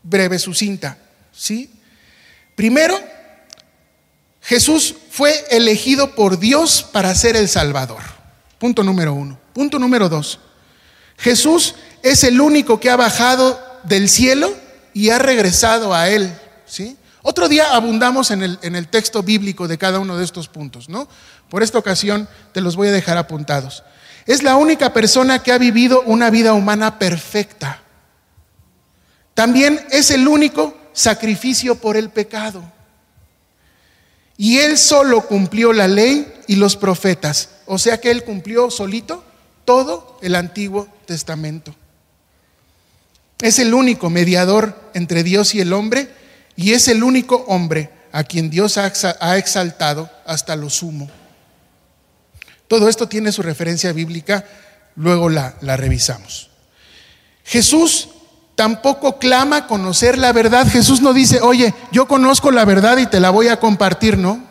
breve, 0.02 0.38
sucinta, 0.38 0.96
¿sí? 1.30 1.70
Primero, 2.54 2.98
Jesús 4.40 4.94
fue 5.10 5.44
elegido 5.50 6.14
por 6.14 6.38
Dios 6.38 6.82
para 6.82 7.14
ser 7.14 7.36
el 7.36 7.48
Salvador. 7.48 8.00
Punto 8.58 8.82
número 8.82 9.12
uno. 9.12 9.38
Punto 9.52 9.78
número 9.78 10.08
dos. 10.08 10.38
Jesús 11.18 11.74
es 12.02 12.24
el 12.24 12.40
único 12.40 12.80
que 12.80 12.88
ha 12.88 12.96
bajado 12.96 13.65
del 13.86 14.08
cielo 14.08 14.52
y 14.92 15.10
ha 15.10 15.18
regresado 15.18 15.94
a 15.94 16.08
Él. 16.08 16.32
¿sí? 16.66 16.96
Otro 17.22 17.48
día 17.48 17.74
abundamos 17.74 18.30
en 18.30 18.42
el, 18.42 18.58
en 18.62 18.76
el 18.76 18.88
texto 18.88 19.22
bíblico 19.22 19.68
de 19.68 19.78
cada 19.78 19.98
uno 19.98 20.16
de 20.16 20.24
estos 20.24 20.48
puntos, 20.48 20.88
¿no? 20.88 21.08
Por 21.48 21.62
esta 21.62 21.78
ocasión 21.78 22.28
te 22.52 22.60
los 22.60 22.76
voy 22.76 22.88
a 22.88 22.92
dejar 22.92 23.16
apuntados. 23.16 23.82
Es 24.26 24.42
la 24.42 24.56
única 24.56 24.92
persona 24.92 25.42
que 25.42 25.52
ha 25.52 25.58
vivido 25.58 26.02
una 26.02 26.30
vida 26.30 26.52
humana 26.52 26.98
perfecta. 26.98 27.82
También 29.34 29.86
es 29.90 30.10
el 30.10 30.26
único 30.26 30.76
sacrificio 30.92 31.76
por 31.76 31.96
el 31.96 32.10
pecado. 32.10 32.64
Y 34.36 34.58
él 34.58 34.76
solo 34.78 35.22
cumplió 35.26 35.72
la 35.72 35.88
ley 35.88 36.32
y 36.46 36.56
los 36.56 36.76
profetas. 36.76 37.50
O 37.66 37.78
sea 37.78 38.00
que 38.00 38.10
él 38.10 38.24
cumplió 38.24 38.70
solito 38.70 39.24
todo 39.64 40.18
el 40.22 40.34
Antiguo 40.34 40.88
Testamento. 41.06 41.74
Es 43.40 43.58
el 43.58 43.74
único 43.74 44.10
mediador 44.10 44.90
entre 44.94 45.22
Dios 45.22 45.54
y 45.54 45.60
el 45.60 45.72
hombre 45.72 46.08
y 46.56 46.72
es 46.72 46.88
el 46.88 47.02
único 47.02 47.44
hombre 47.48 47.90
a 48.12 48.24
quien 48.24 48.48
Dios 48.48 48.78
ha 48.78 49.36
exaltado 49.36 50.10
hasta 50.24 50.56
lo 50.56 50.70
sumo. 50.70 51.10
Todo 52.68 52.88
esto 52.88 53.08
tiene 53.08 53.32
su 53.32 53.42
referencia 53.42 53.92
bíblica, 53.92 54.44
luego 54.96 55.28
la, 55.28 55.54
revisamos. 55.60 56.50
Jesús 57.44 58.08
tampoco 58.54 59.18
clama 59.18 59.66
conocer 59.66 60.18
la 60.18 60.32
verdad. 60.32 60.66
Jesús 60.68 61.00
no 61.00 61.12
dice, 61.12 61.40
oye, 61.40 61.74
yo 61.92 62.08
conozco 62.08 62.50
la 62.50 62.64
verdad 62.64 62.96
y 62.98 63.06
te 63.06 63.20
la 63.20 63.30
voy 63.30 63.48
a 63.48 63.60
compartir, 63.60 64.18
¿no? 64.18 64.44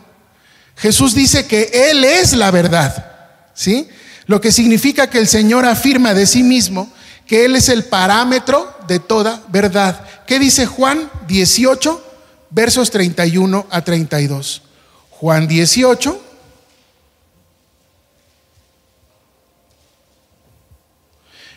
Jesús 0.78 1.14
dice 1.14 1.46
que 1.46 1.90
Él 1.90 2.04
es 2.04 2.34
la 2.34 2.52
verdad, 2.52 3.50
¿sí? 3.54 3.88
Lo 4.28 4.40
que 4.40 4.52
significa 4.52 5.10
que 5.10 5.20
el 5.20 5.28
Señor 5.28 5.66
afirma 5.66 6.14
de 6.14 6.26
sí 6.26 6.44
mismo 6.44 6.92
que 7.26 7.46
Él 7.46 7.56
es 7.56 7.70
el 7.70 7.86
parámetro 7.86 8.76
de 8.88 9.00
toda 9.00 9.44
verdad. 9.48 10.06
¿Qué 10.26 10.40
dice 10.40 10.66
Juan 10.66 11.10
18, 11.28 12.04
versos 12.50 12.92
31 12.92 13.68
a 13.70 13.82
32? 13.84 14.62
Juan 15.10 15.48
18, 15.48 16.22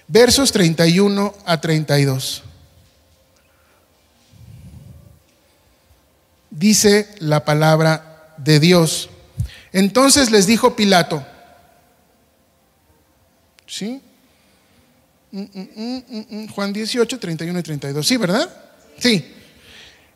versos 0.07 0.53
31 0.53 1.35
a 1.45 1.61
32. 1.61 2.43
Dice 6.51 7.15
la 7.19 7.45
palabra 7.45 8.35
de 8.39 8.59
Dios. 8.59 9.11
Entonces 9.73 10.31
les 10.31 10.47
dijo 10.47 10.75
Pilato, 10.75 11.25
¿sí? 13.67 14.03
Mm, 15.31 15.43
mm, 15.43 16.03
mm, 16.31 16.49
Juan 16.49 16.73
18, 16.73 17.19
31 17.19 17.59
y 17.59 17.63
32, 17.63 18.07
¿sí, 18.07 18.17
verdad? 18.17 18.49
Sí. 18.99 19.35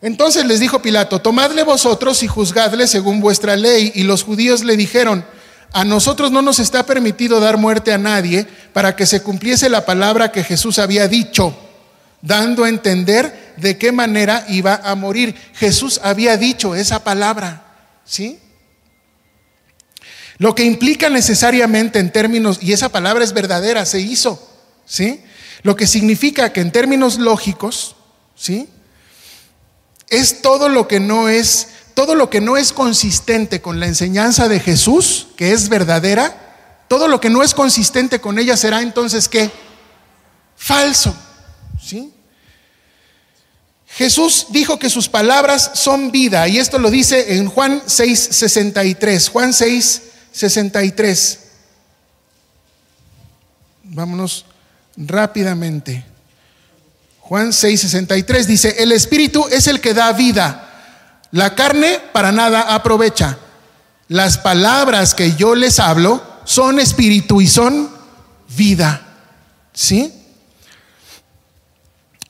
Entonces 0.01 0.45
les 0.47 0.59
dijo 0.59 0.83
Pilato, 0.83 1.21
tomadle 1.21 1.63
vosotros 1.63 2.23
y 2.23 2.27
juzgadle 2.27 2.87
según 2.87 3.21
vuestra 3.21 3.57
ley. 3.57 3.93
Y 3.95 4.03
los 4.03 4.25
judíos 4.25 4.65
le 4.65 4.77
dijeron, 4.77 5.25
a 5.73 5.85
nosotros 5.85 6.33
no 6.33 6.43
nos 6.43 6.59
está 6.59 6.85
permitido 6.85 7.41
dar 7.41 7.57
muerte 7.57 7.93
a 7.93 7.99
nadie 7.99 8.47
para 8.73 8.97
que 8.97 9.07
se 9.07 9.23
cumpliese 9.23 9.69
la 9.69 9.87
palabra 9.87 10.33
que 10.33 10.45
Jesús 10.45 10.79
había 10.79 11.09
dicho, 11.09 11.57
dando 12.21 12.65
a 12.65 12.69
entender 12.69 13.55
de 13.57 13.79
qué 13.79 13.93
manera 13.93 14.45
iba 14.49 14.81
a 14.83 14.95
morir. 14.95 15.35
Jesús 15.55 16.01
había 16.03 16.37
dicho 16.37 16.75
esa 16.75 17.05
palabra, 17.05 17.65
¿sí? 18.05 18.39
Lo 20.39 20.55
que 20.55 20.65
implica 20.65 21.09
necesariamente 21.09 22.01
en 22.01 22.11
términos, 22.11 22.59
y 22.61 22.73
esa 22.73 22.89
palabra 22.89 23.23
es 23.23 23.33
verdadera, 23.33 23.87
se 23.87 24.01
hizo, 24.01 24.52
¿sí? 24.93 25.23
Lo 25.63 25.75
que 25.75 25.87
significa 25.87 26.53
que 26.53 26.61
en 26.61 26.71
términos 26.71 27.19
lógicos, 27.19 27.97
¿sí? 28.37 28.69
Es 30.11 30.43
todo 30.43 30.69
lo 30.69 30.87
que 30.87 31.01
no 31.01 31.31
es 31.31 31.69
todo 31.95 32.15
lo 32.15 32.31
que 32.31 32.41
no 32.41 32.57
es 32.57 32.73
consistente 32.73 33.61
con 33.61 33.79
la 33.81 33.87
enseñanza 33.87 34.49
de 34.49 34.61
Jesús, 34.61 35.29
que 35.37 35.53
es 35.53 35.69
verdadera, 35.69 36.85
todo 36.89 37.07
lo 37.07 37.21
que 37.21 37.29
no 37.29 37.43
es 37.43 37.53
consistente 37.53 38.19
con 38.19 38.39
ella 38.39 38.57
será 38.57 38.81
entonces 38.81 39.29
qué? 39.29 39.51
Falso. 40.57 41.15
¿Sí? 41.83 42.13
Jesús 43.89 44.47
dijo 44.51 44.79
que 44.79 44.89
sus 44.89 45.09
palabras 45.09 45.73
son 45.75 46.11
vida, 46.11 46.49
y 46.49 46.59
esto 46.59 46.79
lo 46.79 46.91
dice 46.91 47.37
en 47.37 47.49
Juan 47.49 47.83
6:63. 47.87 49.29
Juan 49.31 49.53
6:63. 49.53 51.39
Vámonos 53.85 54.47
rápidamente. 54.97 56.05
Juan 57.21 57.51
6:63 57.53 58.45
dice, 58.45 58.77
el 58.79 58.93
Espíritu 58.93 59.47
es 59.51 59.67
el 59.67 59.81
que 59.81 59.95
da 59.95 60.13
vida. 60.13 60.69
La 61.31 61.55
carne 61.55 61.99
para 62.13 62.33
nada 62.33 62.75
aprovecha. 62.75 63.39
Las 64.09 64.37
palabras 64.37 65.15
que 65.15 65.35
yo 65.35 65.55
les 65.55 65.81
hablo 65.81 66.23
son 66.45 66.79
espíritu 66.79 67.41
y 67.41 67.47
son 67.47 67.91
vida. 68.57 69.01
¿Sí? 69.73 70.13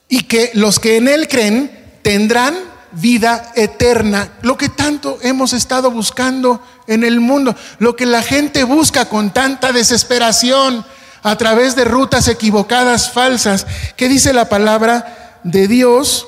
Y 0.07 0.23
que 0.23 0.51
los 0.53 0.79
que 0.79 0.97
en 0.97 1.09
Él 1.09 1.27
creen 1.27 1.97
tendrán 2.01 2.55
vida 2.93 3.51
eterna. 3.55 4.29
Lo 4.41 4.57
que 4.57 4.69
tanto 4.69 5.17
hemos 5.21 5.51
estado 5.51 5.91
buscando 5.91 6.61
en 6.87 7.03
el 7.03 7.19
mundo, 7.19 7.55
lo 7.79 7.95
que 7.95 8.05
la 8.05 8.21
gente 8.21 8.63
busca 8.63 9.09
con 9.09 9.33
tanta 9.33 9.71
desesperación 9.73 10.85
a 11.23 11.35
través 11.37 11.75
de 11.75 11.85
rutas 11.85 12.27
equivocadas, 12.27 13.11
falsas. 13.11 13.65
¿Qué 13.97 14.07
dice 14.07 14.33
la 14.33 14.49
palabra 14.49 15.39
de 15.43 15.67
Dios? 15.67 16.27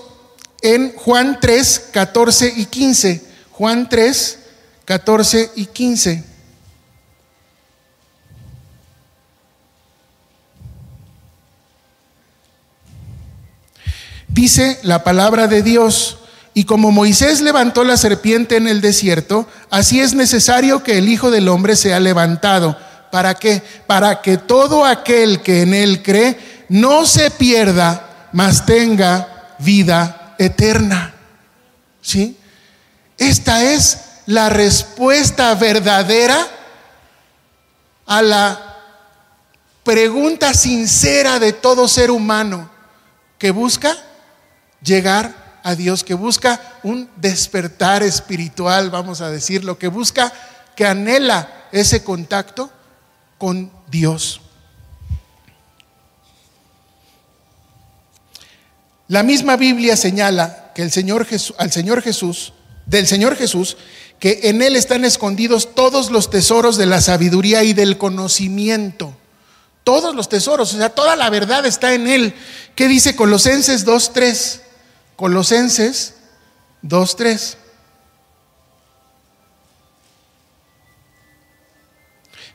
en 0.66 0.94
Juan 0.96 1.38
3, 1.40 1.90
14 1.92 2.54
y 2.58 2.66
15. 2.66 3.24
Juan 3.52 3.88
3, 3.88 4.40
14 4.86 5.52
y 5.56 5.66
15. 5.68 6.24
Dice 14.28 14.80
la 14.82 15.04
palabra 15.04 15.48
de 15.48 15.62
Dios, 15.62 16.18
y 16.56 16.64
como 16.64 16.92
Moisés 16.92 17.42
levantó 17.42 17.84
la 17.84 17.96
serpiente 17.96 18.58
en 18.58 18.68
el 18.68 18.82
desierto, 18.82 19.48
así 19.70 20.02
es 20.02 20.16
necesario 20.16 20.82
que 20.82 20.98
el 20.98 21.10
Hijo 21.10 21.30
del 21.30 21.48
Hombre 21.48 21.76
sea 21.76 22.00
levantado. 22.00 22.76
¿Para 23.16 23.34
qué? 23.34 23.64
Para 23.88 24.22
que 24.22 24.38
todo 24.38 24.84
aquel 24.84 25.42
que 25.42 25.62
en 25.62 25.74
él 25.74 26.04
cree 26.04 26.66
no 26.68 27.06
se 27.06 27.32
pierda, 27.32 28.28
mas 28.34 28.66
tenga 28.66 29.56
vida 29.58 30.36
eterna. 30.38 31.14
¿Sí? 32.02 32.38
Esta 33.18 33.64
es 33.64 34.02
la 34.26 34.50
respuesta 34.50 35.56
verdadera 35.56 36.46
a 38.06 38.22
la 38.22 38.76
pregunta 39.86 40.54
sincera 40.54 41.40
de 41.40 41.54
todo 41.54 41.88
ser 41.88 42.12
humano 42.12 42.70
que 43.38 43.52
busca 43.52 43.96
llegar 44.84 45.62
a 45.64 45.74
Dios, 45.74 46.04
que 46.04 46.16
busca 46.16 46.60
un 46.84 47.10
despertar 47.16 48.04
espiritual, 48.04 48.90
vamos 48.90 49.22
a 49.22 49.30
decirlo, 49.30 49.80
que 49.80 49.88
busca, 49.88 50.34
que 50.76 50.86
anhela 50.86 51.50
ese 51.72 52.04
contacto 52.04 52.75
con 53.38 53.72
Dios. 53.90 54.42
La 59.08 59.24
misma 59.24 59.56
Biblia 59.56 59.96
señala 59.96 60.72
que 60.74 60.82
el 60.82 60.92
Señor 60.92 61.26
Jesús, 61.26 61.56
al 61.60 61.72
Señor 61.72 62.02
Jesús, 62.02 62.54
del 62.86 63.08
Señor 63.08 63.36
Jesús, 63.36 63.78
que 64.20 64.42
en 64.44 64.62
Él 64.62 64.76
están 64.76 65.06
escondidos 65.06 65.76
todos 65.76 66.10
los 66.10 66.30
tesoros 66.30 66.78
de 66.78 66.86
la 66.86 67.02
sabiduría 67.02 67.64
y 67.64 67.74
del 67.74 67.98
conocimiento. 67.98 69.16
Todos 69.84 70.16
los 70.16 70.30
tesoros, 70.30 70.74
o 70.74 70.78
sea, 70.78 70.90
toda 70.90 71.16
la 71.16 71.30
verdad 71.30 71.66
está 71.66 71.94
en 71.94 72.08
Él. 72.08 72.34
¿Qué 72.76 72.88
dice 72.88 73.16
Colosenses 73.16 73.86
2.3? 73.86 74.62
Colosenses 75.16 76.16
2.3. 76.84 77.58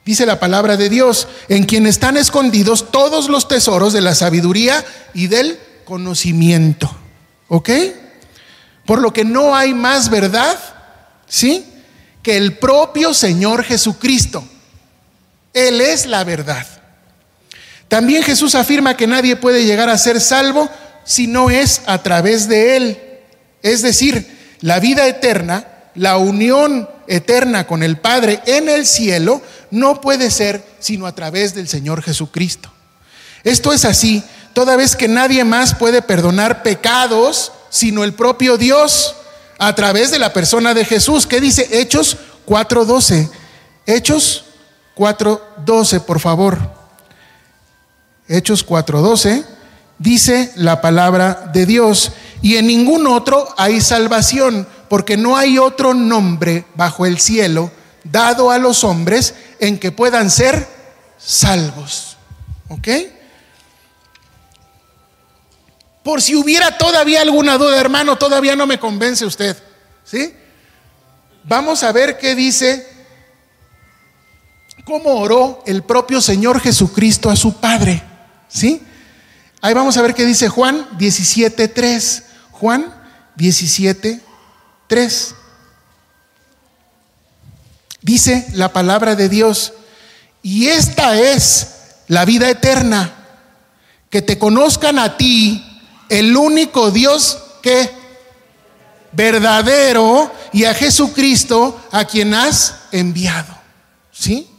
Dice 0.05 0.27
la 0.27 0.41
palabra 0.41 0.77
de 0.77 0.89
Dios, 0.89 1.29
en 1.49 1.65
quien 1.65 1.87
están 1.87 2.17
escondidos 2.17 2.91
todos 2.91 3.29
los 3.29 3.49
tesoros 3.49 3.93
de 3.93 4.01
la 4.01 4.15
sabiduría 4.15 4.85
y 5.15 5.27
del 5.27 5.59
conocimiento. 5.85 6.91
¿Ok? 7.49 7.71
Por 8.87 9.01
lo 9.01 9.13
que 9.13 9.25
no 9.25 9.55
hay 9.55 9.75
más 9.75 10.09
verdad, 10.09 10.59
¿sí? 11.27 11.65
Que 12.23 12.37
el 12.37 12.59
propio 12.59 13.13
Señor 13.15 13.63
Jesucristo. 13.65 14.43
Él 15.53 15.81
es 15.81 16.07
la 16.07 16.25
verdad. 16.25 16.67
También 17.89 18.23
Jesús 18.23 18.55
afirma 18.55 18.97
que 18.97 19.07
nadie 19.07 19.37
puede 19.37 19.65
llegar 19.65 19.89
a 19.89 19.99
ser 19.99 20.21
salvo 20.21 20.69
si 21.05 21.27
no 21.27 21.51
es 21.51 21.83
a 21.87 22.03
través 22.03 22.49
de 22.49 22.77
Él. 22.77 22.99
Es 23.63 23.83
decir, 23.83 24.57
la 24.61 24.79
vida 24.79 25.07
eterna, 25.07 25.67
la 25.95 26.17
unión 26.17 26.89
eterna 27.11 27.67
con 27.67 27.83
el 27.83 27.99
Padre 27.99 28.41
en 28.47 28.69
el 28.69 28.87
cielo, 28.87 29.43
no 29.71 30.01
puede 30.01 30.31
ser 30.31 30.65
sino 30.79 31.07
a 31.07 31.15
través 31.15 31.55
del 31.55 31.69
Señor 31.69 32.03
Jesucristo. 32.03 32.71
Esto 33.45 33.73
es 33.73 33.85
así, 33.85 34.23
toda 34.55 34.77
vez 34.77 34.97
que 34.97 35.09
nadie 35.09 35.45
más 35.45 35.75
puede 35.75 36.01
perdonar 36.01 36.63
pecados 36.63 37.53
sino 37.69 38.03
el 38.05 38.15
propio 38.15 38.57
Dios 38.57 39.15
a 39.59 39.75
través 39.75 40.11
de 40.11 40.19
la 40.19 40.33
persona 40.33 40.75
de 40.75 40.85
Jesús. 40.85 41.27
¿Qué 41.27 41.41
dice 41.41 41.69
Hechos 41.71 42.17
4.12? 42.47 43.31
Hechos 43.87 44.45
4.12, 44.97 46.01
por 46.01 46.21
favor. 46.21 46.59
Hechos 48.29 48.67
4.12 48.67 49.45
dice 49.99 50.53
la 50.57 50.81
palabra 50.81 51.51
de 51.53 51.67
Dios. 51.67 52.13
Y 52.43 52.57
en 52.57 52.67
ningún 52.67 53.07
otro 53.07 53.47
hay 53.57 53.81
salvación, 53.81 54.67
porque 54.91 55.17
no 55.17 55.37
hay 55.37 55.57
otro 55.57 55.95
nombre 55.95 56.65
bajo 56.75 57.07
el 57.07 57.21
cielo 57.21 57.71
dado 58.03 58.51
a 58.51 58.59
los 58.59 58.83
hombres 58.83 59.37
en 59.61 59.79
que 59.79 59.93
puedan 59.93 60.33
ser 60.33 60.67
salvos. 61.17 62.17
¿Ok? 62.69 62.89
Por 66.03 66.21
si 66.21 66.35
hubiera 66.35 66.77
todavía 66.77 67.23
alguna 67.23 67.57
duda, 67.57 67.79
hermano, 67.79 68.19
todavía 68.19 68.57
no 68.57 68.67
me 68.67 68.81
convence 68.81 69.25
usted. 69.25 69.57
¿Sí? 70.03 70.35
Vamos 71.45 71.85
a 71.85 71.93
ver 71.93 72.19
qué 72.19 72.35
dice, 72.35 72.85
cómo 74.85 75.21
oró 75.21 75.63
el 75.67 75.85
propio 75.85 76.21
Señor 76.21 76.59
Jesucristo 76.59 77.31
a 77.31 77.37
su 77.37 77.61
Padre. 77.61 78.03
¿Sí? 78.49 78.83
Ahí 79.61 79.73
vamos 79.73 79.97
a 79.97 80.03
ver 80.03 80.15
qué 80.15 80.27
dice 80.27 80.49
Juan 80.49 80.99
17.3. 80.99 82.25
Juan 82.51 82.93
17.3. 84.91 85.35
Dice 88.03 88.47
la 88.55 88.73
palabra 88.73 89.15
de 89.15 89.29
Dios, 89.29 89.73
y 90.43 90.69
esta 90.69 91.21
es 91.21 91.75
la 92.09 92.25
vida 92.25 92.49
eterna, 92.49 93.15
que 94.09 94.23
te 94.23 94.39
conozcan 94.39 94.99
a 94.99 95.17
ti, 95.17 95.65
el 96.09 96.37
único 96.37 96.91
Dios 96.91 97.39
que 97.63 97.91
verdadero, 99.13 100.33
y 100.53 100.65
a 100.65 100.75
Jesucristo 100.75 101.81
a 101.93 102.05
quien 102.05 102.35
has 102.35 102.75
enviado. 102.91 103.55
¿Sí? 104.13 104.51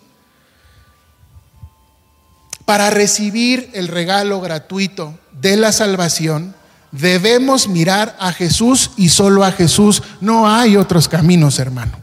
Para 2.65 2.89
recibir 2.89 3.69
el 3.73 3.87
regalo 3.87 4.39
gratuito 4.39 5.19
de 5.33 5.57
la 5.57 5.71
salvación, 5.71 6.55
debemos 6.91 7.67
mirar 7.67 8.15
a 8.19 8.33
Jesús 8.33 8.91
y 8.97 9.09
solo 9.09 9.43
a 9.43 9.51
Jesús. 9.51 10.03
No 10.19 10.49
hay 10.49 10.77
otros 10.77 11.07
caminos, 11.07 11.59
hermano. 11.59 11.97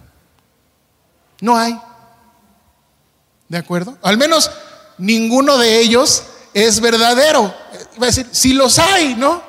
No 1.40 1.56
hay. 1.56 1.78
¿De 3.48 3.58
acuerdo? 3.58 3.96
Al 4.02 4.18
menos 4.18 4.50
ninguno 4.98 5.56
de 5.58 5.80
ellos 5.80 6.24
es 6.54 6.80
verdadero. 6.80 7.54
Va 8.00 8.04
a 8.04 8.06
decir, 8.06 8.28
si 8.32 8.52
los 8.52 8.78
hay, 8.78 9.14
¿no? 9.14 9.42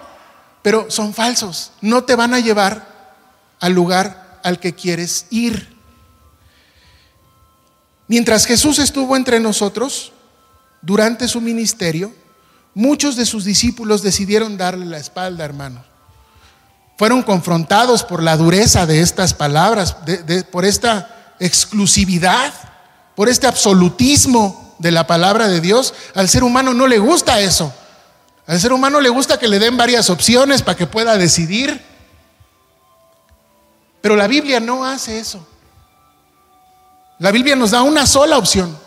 Pero 0.62 0.90
son 0.90 1.14
falsos. 1.14 1.72
No 1.82 2.04
te 2.04 2.16
van 2.16 2.34
a 2.34 2.40
llevar 2.40 3.16
al 3.60 3.74
lugar 3.74 4.40
al 4.44 4.60
que 4.60 4.74
quieres 4.74 5.26
ir. 5.30 5.78
Mientras 8.08 8.46
Jesús 8.46 8.80
estuvo 8.80 9.16
entre 9.16 9.40
nosotros, 9.40 10.14
durante 10.82 11.28
su 11.28 11.42
ministerio, 11.42 12.14
muchos 12.74 13.16
de 13.16 13.26
sus 13.26 13.46
discípulos 13.46 14.02
decidieron 14.02 14.58
darle 14.58 14.86
la 14.86 14.98
espalda, 14.98 15.46
hermanos. 15.46 15.86
Fueron 16.98 17.24
confrontados 17.24 18.04
por 18.04 18.22
la 18.22 18.36
dureza 18.36 18.86
de 18.86 19.02
estas 19.02 19.34
palabras, 19.34 19.96
por 20.52 20.66
esta 20.66 21.36
exclusividad, 21.40 22.54
por 23.16 23.30
este 23.30 23.48
absolutismo 23.48 24.76
de 24.80 24.92
la 24.92 25.08
palabra 25.08 25.48
de 25.48 25.62
Dios. 25.62 25.94
Al 26.16 26.28
ser 26.28 26.44
humano 26.44 26.74
no 26.74 26.88
le 26.88 27.00
gusta 27.00 27.40
eso. 27.40 27.74
Al 28.48 28.60
ser 28.60 28.74
humano 28.74 29.00
le 29.00 29.10
gusta 29.10 29.38
que 29.38 29.48
le 29.48 29.60
den 29.60 29.78
varias 29.78 30.10
opciones 30.10 30.62
para 30.62 30.76
que 30.76 30.88
pueda 30.88 31.18
decidir. 31.18 31.82
Pero 34.02 34.16
la 34.16 34.28
Biblia 34.28 34.60
no 34.60 34.84
hace 34.84 35.20
eso. 35.20 35.46
La 37.20 37.32
Biblia 37.32 37.56
nos 37.56 37.72
da 37.72 37.82
una 37.82 38.08
sola 38.08 38.38
opción 38.38 38.78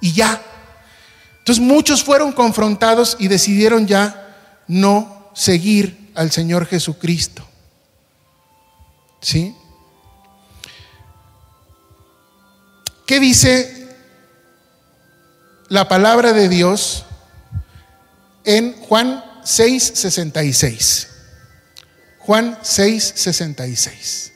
y 0.00 0.12
ya. 0.12 0.42
Entonces 1.48 1.64
muchos 1.64 2.04
fueron 2.04 2.32
confrontados 2.32 3.16
y 3.18 3.28
decidieron 3.28 3.86
ya 3.86 4.60
no 4.66 5.30
seguir 5.32 6.10
al 6.14 6.30
Señor 6.30 6.66
Jesucristo. 6.66 7.42
¿Sí? 9.22 9.56
¿Qué 13.06 13.18
dice 13.18 13.96
la 15.68 15.88
palabra 15.88 16.34
de 16.34 16.50
Dios 16.50 17.06
en 18.44 18.74
Juan 18.82 19.24
6:66? 19.42 21.08
Juan 22.18 22.58
6:66. 22.60 24.32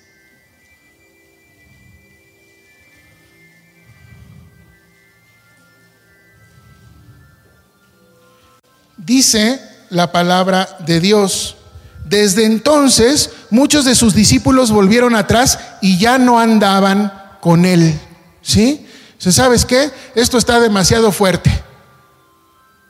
Dice 9.05 9.61
la 9.91 10.13
palabra 10.13 10.77
de 10.81 11.01
Dios. 11.01 11.57
Desde 12.05 12.45
entonces 12.45 13.31
muchos 13.51 13.85
de 13.85 13.95
sus 13.95 14.15
discípulos 14.15 14.71
volvieron 14.71 15.15
atrás 15.15 15.59
y 15.81 15.99
ya 15.99 16.19
no 16.19 16.39
andaban 16.39 17.13
con 17.41 17.65
él. 17.65 17.99
¿Sí? 18.43 18.87
¿Sabes 19.19 19.65
qué? 19.65 19.91
Esto 20.15 20.39
está 20.39 20.61
demasiado 20.61 21.13
fuerte. 21.13 21.51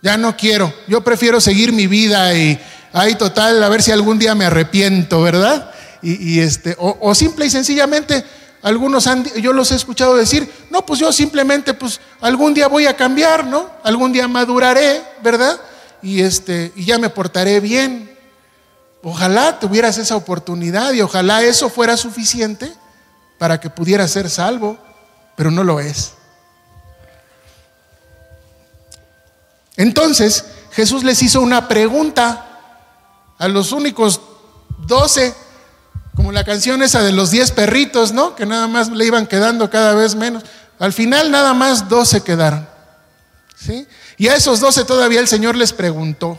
Ya 0.03 0.17
no 0.17 0.37
quiero. 0.37 0.73
Yo 0.89 1.03
prefiero 1.03 1.41
seguir 1.41 1.73
mi 1.73 1.87
vida 1.87 2.35
y 2.35 2.59
ahí 2.93 3.15
total, 3.15 3.63
a 3.63 3.69
ver 3.69 3.83
si 3.83 3.91
algún 3.91 4.19
día 4.19 4.35
me 4.35 4.47
arrepiento, 4.47 5.23
¿verdad? 5.23 5.71
Y, 6.03 6.41
este, 6.41 6.75
o, 6.81 6.99
o, 7.01 7.15
simple 7.15 7.47
y 7.47 7.51
sencillamente, 7.51 8.25
algunos 8.63 9.07
han, 9.07 9.23
yo 9.35 9.53
los 9.53 9.71
he 9.71 9.77
escuchado 9.77 10.17
decir, 10.17 10.51
no, 10.69 10.85
pues 10.85 10.99
yo 10.99 11.13
simplemente, 11.13 11.75
pues 11.75 12.01
algún 12.21 12.55
día 12.55 12.67
voy 12.67 12.87
a 12.87 12.97
cambiar, 12.97 13.45
¿no? 13.45 13.71
Algún 13.85 14.13
día 14.13 14.27
maduraré, 14.27 15.01
¿verdad? 15.23 15.61
Y, 16.03 16.23
este, 16.23 16.73
y 16.77 16.85
ya 16.85 16.99
me 16.99 17.11
portaré 17.11 17.61
bien. 17.61 18.19
Ojalá 19.03 19.59
tuvieras 19.59 19.99
esa 19.99 20.17
oportunidad 20.17 20.93
y 20.93 21.01
ojalá 21.01 21.43
eso 21.43 21.69
fuera 21.69 21.97
suficiente 21.97 22.73
para 23.39 23.59
que 23.59 23.71
pudieras 23.71 24.11
ser 24.11 24.31
salvo, 24.31 24.79
pero 25.37 25.51
no 25.51 25.65
lo 25.65 25.81
es. 25.81 26.15
Entonces 29.77 30.45
Jesús 30.73 31.03
les 31.05 31.23
hizo 31.23 31.41
una 31.41 31.69
pregunta 31.69 32.49
a 33.39 33.49
los 33.49 33.73
únicos 33.73 34.21
doce, 34.87 35.35
como 36.15 36.31
la 36.31 36.45
canción 36.45 36.83
esa 36.83 37.03
de 37.03 37.13
los 37.13 37.31
diez 37.31 37.51
perritos, 37.51 38.13
¿no? 38.13 38.37
Que 38.37 38.47
nada 38.47 38.69
más 38.69 38.91
le 38.91 39.05
iban 39.05 39.27
quedando 39.27 39.71
cada 39.71 39.95
vez 39.95 40.15
menos. 40.15 40.45
Al 40.79 40.93
final 40.93 41.31
nada 41.31 41.55
más 41.55 41.89
doce 41.89 42.23
quedaron. 42.23 42.69
¿Sí? 43.57 43.87
Y 44.17 44.29
a 44.29 44.37
esos 44.37 44.61
doce 44.61 44.85
todavía 44.85 45.21
el 45.21 45.29
Señor 45.29 45.57
les 45.57 45.73
preguntó. 45.73 46.39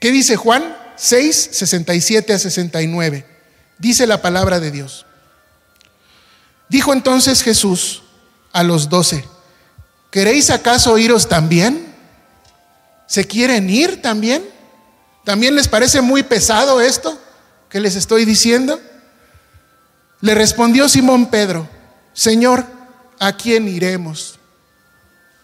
¿Qué 0.00 0.10
dice 0.10 0.36
Juan 0.36 0.76
6, 0.96 1.50
67 1.52 2.32
a 2.32 2.38
69? 2.38 3.26
Dice 3.78 4.06
la 4.06 4.22
palabra 4.22 4.60
de 4.60 4.70
Dios. 4.70 5.06
Dijo 6.68 6.92
entonces 6.92 7.42
Jesús 7.42 8.02
a 8.52 8.62
los 8.62 8.88
doce, 8.88 9.24
¿queréis 10.10 10.50
acaso 10.50 10.98
iros 10.98 11.28
también? 11.28 11.94
¿Se 13.06 13.24
quieren 13.24 13.70
ir 13.70 14.02
también? 14.02 14.44
¿También 15.24 15.54
les 15.54 15.68
parece 15.68 16.00
muy 16.00 16.22
pesado 16.22 16.80
esto 16.80 17.18
que 17.68 17.80
les 17.80 17.96
estoy 17.96 18.24
diciendo? 18.24 18.80
Le 20.20 20.34
respondió 20.34 20.88
Simón 20.88 21.26
Pedro, 21.26 21.68
Señor, 22.12 22.64
¿a 23.18 23.32
quién 23.36 23.68
iremos? 23.68 24.35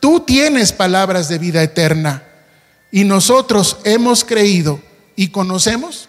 Tú 0.02 0.18
tienes 0.18 0.72
palabras 0.72 1.28
de 1.28 1.38
vida 1.38 1.62
eterna 1.62 2.24
y 2.90 3.04
nosotros 3.04 3.76
hemos 3.84 4.24
creído 4.24 4.82
y 5.14 5.28
conocemos 5.28 6.08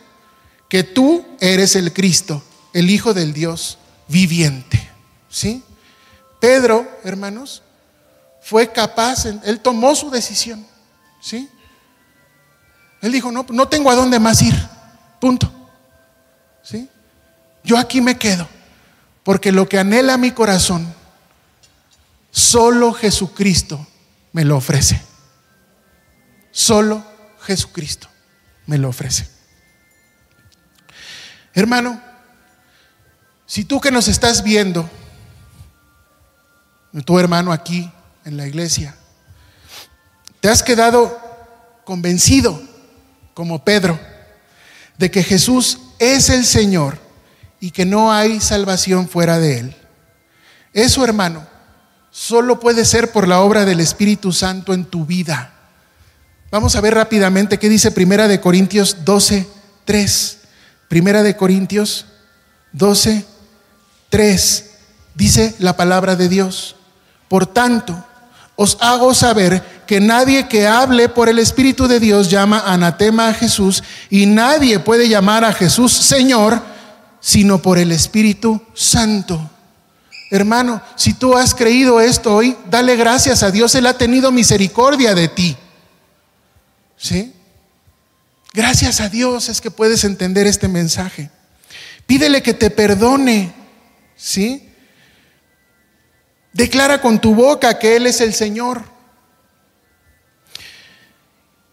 que 0.67 0.83
tú 0.83 1.23
eres 1.39 1.75
el 1.75 1.93
Cristo, 1.93 2.43
el 2.73 2.89
Hijo 2.89 3.13
del 3.13 3.33
Dios 3.33 3.77
viviente. 4.07 4.89
¿Sí? 5.29 5.63
Pedro, 6.39 6.89
hermanos, 7.03 7.61
fue 8.41 8.71
capaz, 8.71 9.25
él 9.25 9.59
tomó 9.59 9.93
su 9.93 10.09
decisión. 10.09 10.65
¿Sí? 11.21 11.47
Él 12.99 13.11
dijo, 13.11 13.31
no, 13.31 13.45
no 13.47 13.67
tengo 13.67 13.91
a 13.91 13.95
dónde 13.95 14.17
más 14.17 14.41
ir. 14.41 14.55
Punto. 15.21 15.53
¿Sí? 16.63 16.89
Yo 17.63 17.77
aquí 17.77 18.01
me 18.01 18.17
quedo, 18.17 18.47
porque 19.21 19.51
lo 19.51 19.69
que 19.69 19.77
anhela 19.77 20.17
mi 20.17 20.31
corazón 20.31 21.02
Solo 22.33 22.93
Jesucristo 22.93 23.85
me 24.31 24.43
lo 24.43 24.57
ofrece. 24.57 24.99
Solo 26.49 27.05
Jesucristo 27.41 28.09
me 28.65 28.79
lo 28.79 28.89
ofrece. 28.89 29.29
Hermano, 31.53 32.01
si 33.45 33.65
tú 33.65 33.79
que 33.79 33.91
nos 33.91 34.07
estás 34.07 34.41
viendo, 34.41 34.89
tu 37.05 37.19
hermano 37.19 37.51
aquí 37.51 37.91
en 38.25 38.35
la 38.35 38.47
iglesia, 38.47 38.95
te 40.39 40.49
has 40.49 40.63
quedado 40.63 41.21
convencido, 41.85 42.59
como 43.35 43.63
Pedro, 43.63 43.99
de 44.97 45.11
que 45.11 45.21
Jesús 45.21 45.77
es 45.99 46.29
el 46.29 46.45
Señor 46.47 46.97
y 47.59 47.69
que 47.69 47.85
no 47.85 48.11
hay 48.11 48.39
salvación 48.41 49.07
fuera 49.07 49.37
de 49.37 49.59
Él. 49.59 49.75
Eso, 50.73 51.05
hermano, 51.05 51.52
solo 52.13 52.59
puede 52.59 52.85
ser 52.85 53.11
por 53.11 53.27
la 53.27 53.41
obra 53.41 53.65
del 53.65 53.79
Espíritu 53.79 54.31
Santo 54.31 54.73
en 54.73 54.85
tu 54.85 55.05
vida. 55.05 55.51
Vamos 56.51 56.75
a 56.75 56.81
ver 56.81 56.93
rápidamente 56.93 57.57
qué 57.57 57.67
dice 57.67 57.89
Primera 57.89 58.27
de 58.27 58.39
Corintios 58.39 58.97
12, 59.03 59.47
3. 59.83 60.37
Primera 60.87 61.23
de 61.23 61.35
Corintios 61.35 62.05
12, 62.71 63.25
3. 64.09 64.65
Dice 65.15 65.55
la 65.57 65.75
palabra 65.75 66.15
de 66.15 66.29
Dios. 66.29 66.75
Por 67.27 67.47
tanto, 67.47 68.05
os 68.55 68.77
hago 68.79 69.15
saber 69.15 69.83
que 69.87 69.99
nadie 69.99 70.47
que 70.47 70.67
hable 70.67 71.09
por 71.09 71.29
el 71.29 71.39
Espíritu 71.39 71.87
de 71.87 71.99
Dios 71.99 72.29
llama 72.29 72.61
anatema 72.67 73.29
a 73.29 73.33
Jesús 73.33 73.83
y 74.11 74.27
nadie 74.27 74.77
puede 74.77 75.09
llamar 75.09 75.43
a 75.43 75.51
Jesús 75.51 75.91
Señor 75.91 76.61
sino 77.19 77.59
por 77.59 77.79
el 77.79 77.91
Espíritu 77.91 78.61
Santo. 78.75 79.49
Hermano, 80.33 80.81
si 80.95 81.13
tú 81.13 81.37
has 81.37 81.53
creído 81.53 82.01
esto 82.01 82.33
hoy, 82.33 82.57
dale 82.67 82.95
gracias 82.95 83.43
a 83.43 83.51
Dios, 83.51 83.75
Él 83.75 83.85
ha 83.85 83.99
tenido 83.99 84.31
misericordia 84.31 85.13
de 85.13 85.27
ti. 85.27 85.55
¿Sí? 86.97 87.35
Gracias 88.51 88.99
a 88.99 89.09
Dios 89.09 89.47
es 89.47 89.61
que 89.61 89.69
puedes 89.69 90.03
entender 90.03 90.47
este 90.47 90.67
mensaje. 90.67 91.29
Pídele 92.07 92.41
que 92.41 92.55
te 92.55 92.71
perdone. 92.71 93.53
¿Sí? 94.15 94.71
Declara 96.51 96.99
con 96.99 97.21
tu 97.21 97.35
boca 97.35 97.77
que 97.77 97.95
Él 97.95 98.07
es 98.07 98.19
el 98.19 98.33
Señor. 98.33 98.85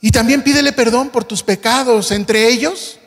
Y 0.03 0.11
también 0.11 0.43
pídele 0.43 0.75
perdón 0.75 1.09
por 1.09 1.25
tus 1.25 1.43
pecados, 1.43 2.11
entre 2.11 2.49
ellos 2.49 2.99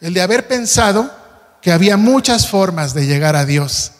el 0.00 0.14
de 0.14 0.20
haber 0.20 0.48
pensado 0.48 1.16
que 1.62 1.70
había 1.70 1.96
muchas 1.96 2.48
formas 2.48 2.92
de 2.92 3.06
llegar 3.06 3.36
a 3.36 3.44
Dios. 3.44 3.92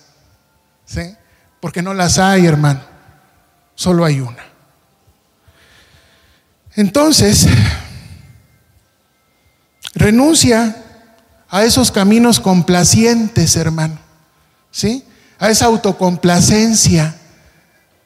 ¿Sí? 0.86 1.14
Porque 1.60 1.82
no 1.82 1.92
las 1.92 2.18
hay, 2.18 2.46
hermano. 2.46 2.80
Solo 3.74 4.04
hay 4.04 4.20
una. 4.20 4.44
Entonces, 6.74 7.46
renuncia 9.94 10.84
a 11.50 11.64
esos 11.64 11.90
caminos 11.90 12.40
complacientes, 12.40 13.56
hermano. 13.56 13.98
¿Sí? 14.70 15.04
A 15.38 15.50
esa 15.50 15.66
autocomplacencia 15.66 17.16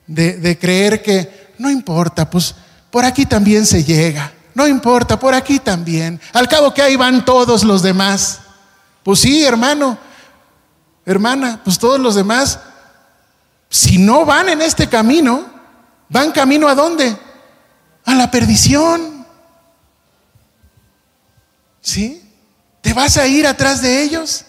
de, 0.07 0.39
de 0.39 0.59
creer 0.59 1.03
que 1.03 1.53
no 1.59 1.70
importa, 1.70 2.28
pues 2.28 2.55
por 2.91 3.05
aquí 3.05 3.26
también 3.26 3.66
se 3.66 3.85
llega. 3.85 4.33
No 4.55 4.66
importa, 4.66 5.18
por 5.18 5.35
aquí 5.35 5.59
también. 5.59 6.20
Al 6.33 6.49
cabo 6.49 6.74
que 6.74 6.83
ahí 6.83 6.97
van 6.97 7.24
todos 7.24 7.62
los 7.62 7.83
demás. 7.83 8.41
Pues 9.03 9.20
sí, 9.20 9.45
hermano, 9.45 9.99
hermana, 11.07 11.61
pues 11.62 11.78
todos 11.78 12.01
los 12.01 12.14
demás 12.14 12.59
si 13.70 13.98
no 13.98 14.26
van 14.26 14.48
en 14.48 14.60
este 14.60 14.88
camino, 14.88 15.46
van 16.08 16.32
camino 16.32 16.68
a 16.68 16.74
dónde? 16.74 17.16
A 18.04 18.14
la 18.16 18.28
perdición. 18.28 19.24
¿Sí? 21.80 22.20
¿Te 22.80 22.92
vas 22.92 23.16
a 23.16 23.28
ir 23.28 23.46
atrás 23.46 23.80
de 23.80 24.02
ellos? 24.02 24.44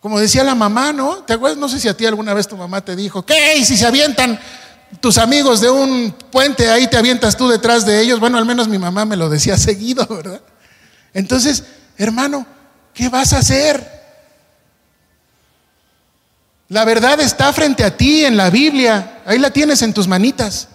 Como 0.00 0.20
decía 0.20 0.44
la 0.44 0.54
mamá, 0.54 0.92
¿no? 0.92 1.24
¿Te 1.24 1.32
acuerdas? 1.32 1.58
No 1.58 1.66
sé 1.70 1.80
si 1.80 1.88
a 1.88 1.96
ti 1.96 2.04
alguna 2.04 2.34
vez 2.34 2.46
tu 2.46 2.58
mamá 2.58 2.84
te 2.84 2.94
dijo, 2.94 3.24
¿qué? 3.24 3.56
¿Y 3.56 3.64
si 3.64 3.78
se 3.78 3.86
avientan 3.86 4.38
tus 5.00 5.16
amigos 5.16 5.62
de 5.62 5.70
un 5.70 6.14
puente, 6.30 6.68
ahí 6.68 6.88
te 6.88 6.98
avientas 6.98 7.38
tú 7.38 7.48
detrás 7.48 7.86
de 7.86 8.02
ellos? 8.02 8.20
Bueno, 8.20 8.36
al 8.36 8.44
menos 8.44 8.68
mi 8.68 8.76
mamá 8.76 9.06
me 9.06 9.16
lo 9.16 9.30
decía 9.30 9.56
seguido, 9.58 10.06
¿verdad? 10.06 10.42
Entonces, 11.14 11.64
hermano, 11.96 12.46
¿qué 12.92 13.08
vas 13.08 13.32
a 13.32 13.38
hacer? 13.38 13.93
La 16.68 16.84
verdad 16.84 17.20
está 17.20 17.52
frente 17.52 17.84
a 17.84 17.96
ti 17.96 18.24
en 18.24 18.36
la 18.36 18.50
Biblia. 18.50 19.22
Ahí 19.26 19.38
la 19.38 19.50
tienes 19.50 19.82
en 19.82 19.92
tus 19.92 20.08
manitas. 20.08 20.68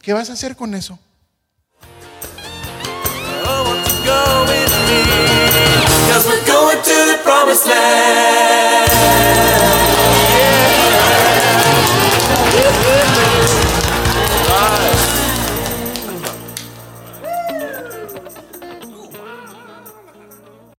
¿Qué 0.00 0.12
vas 0.12 0.30
a 0.30 0.34
hacer 0.34 0.56
con 0.56 0.74
eso? 0.74 0.98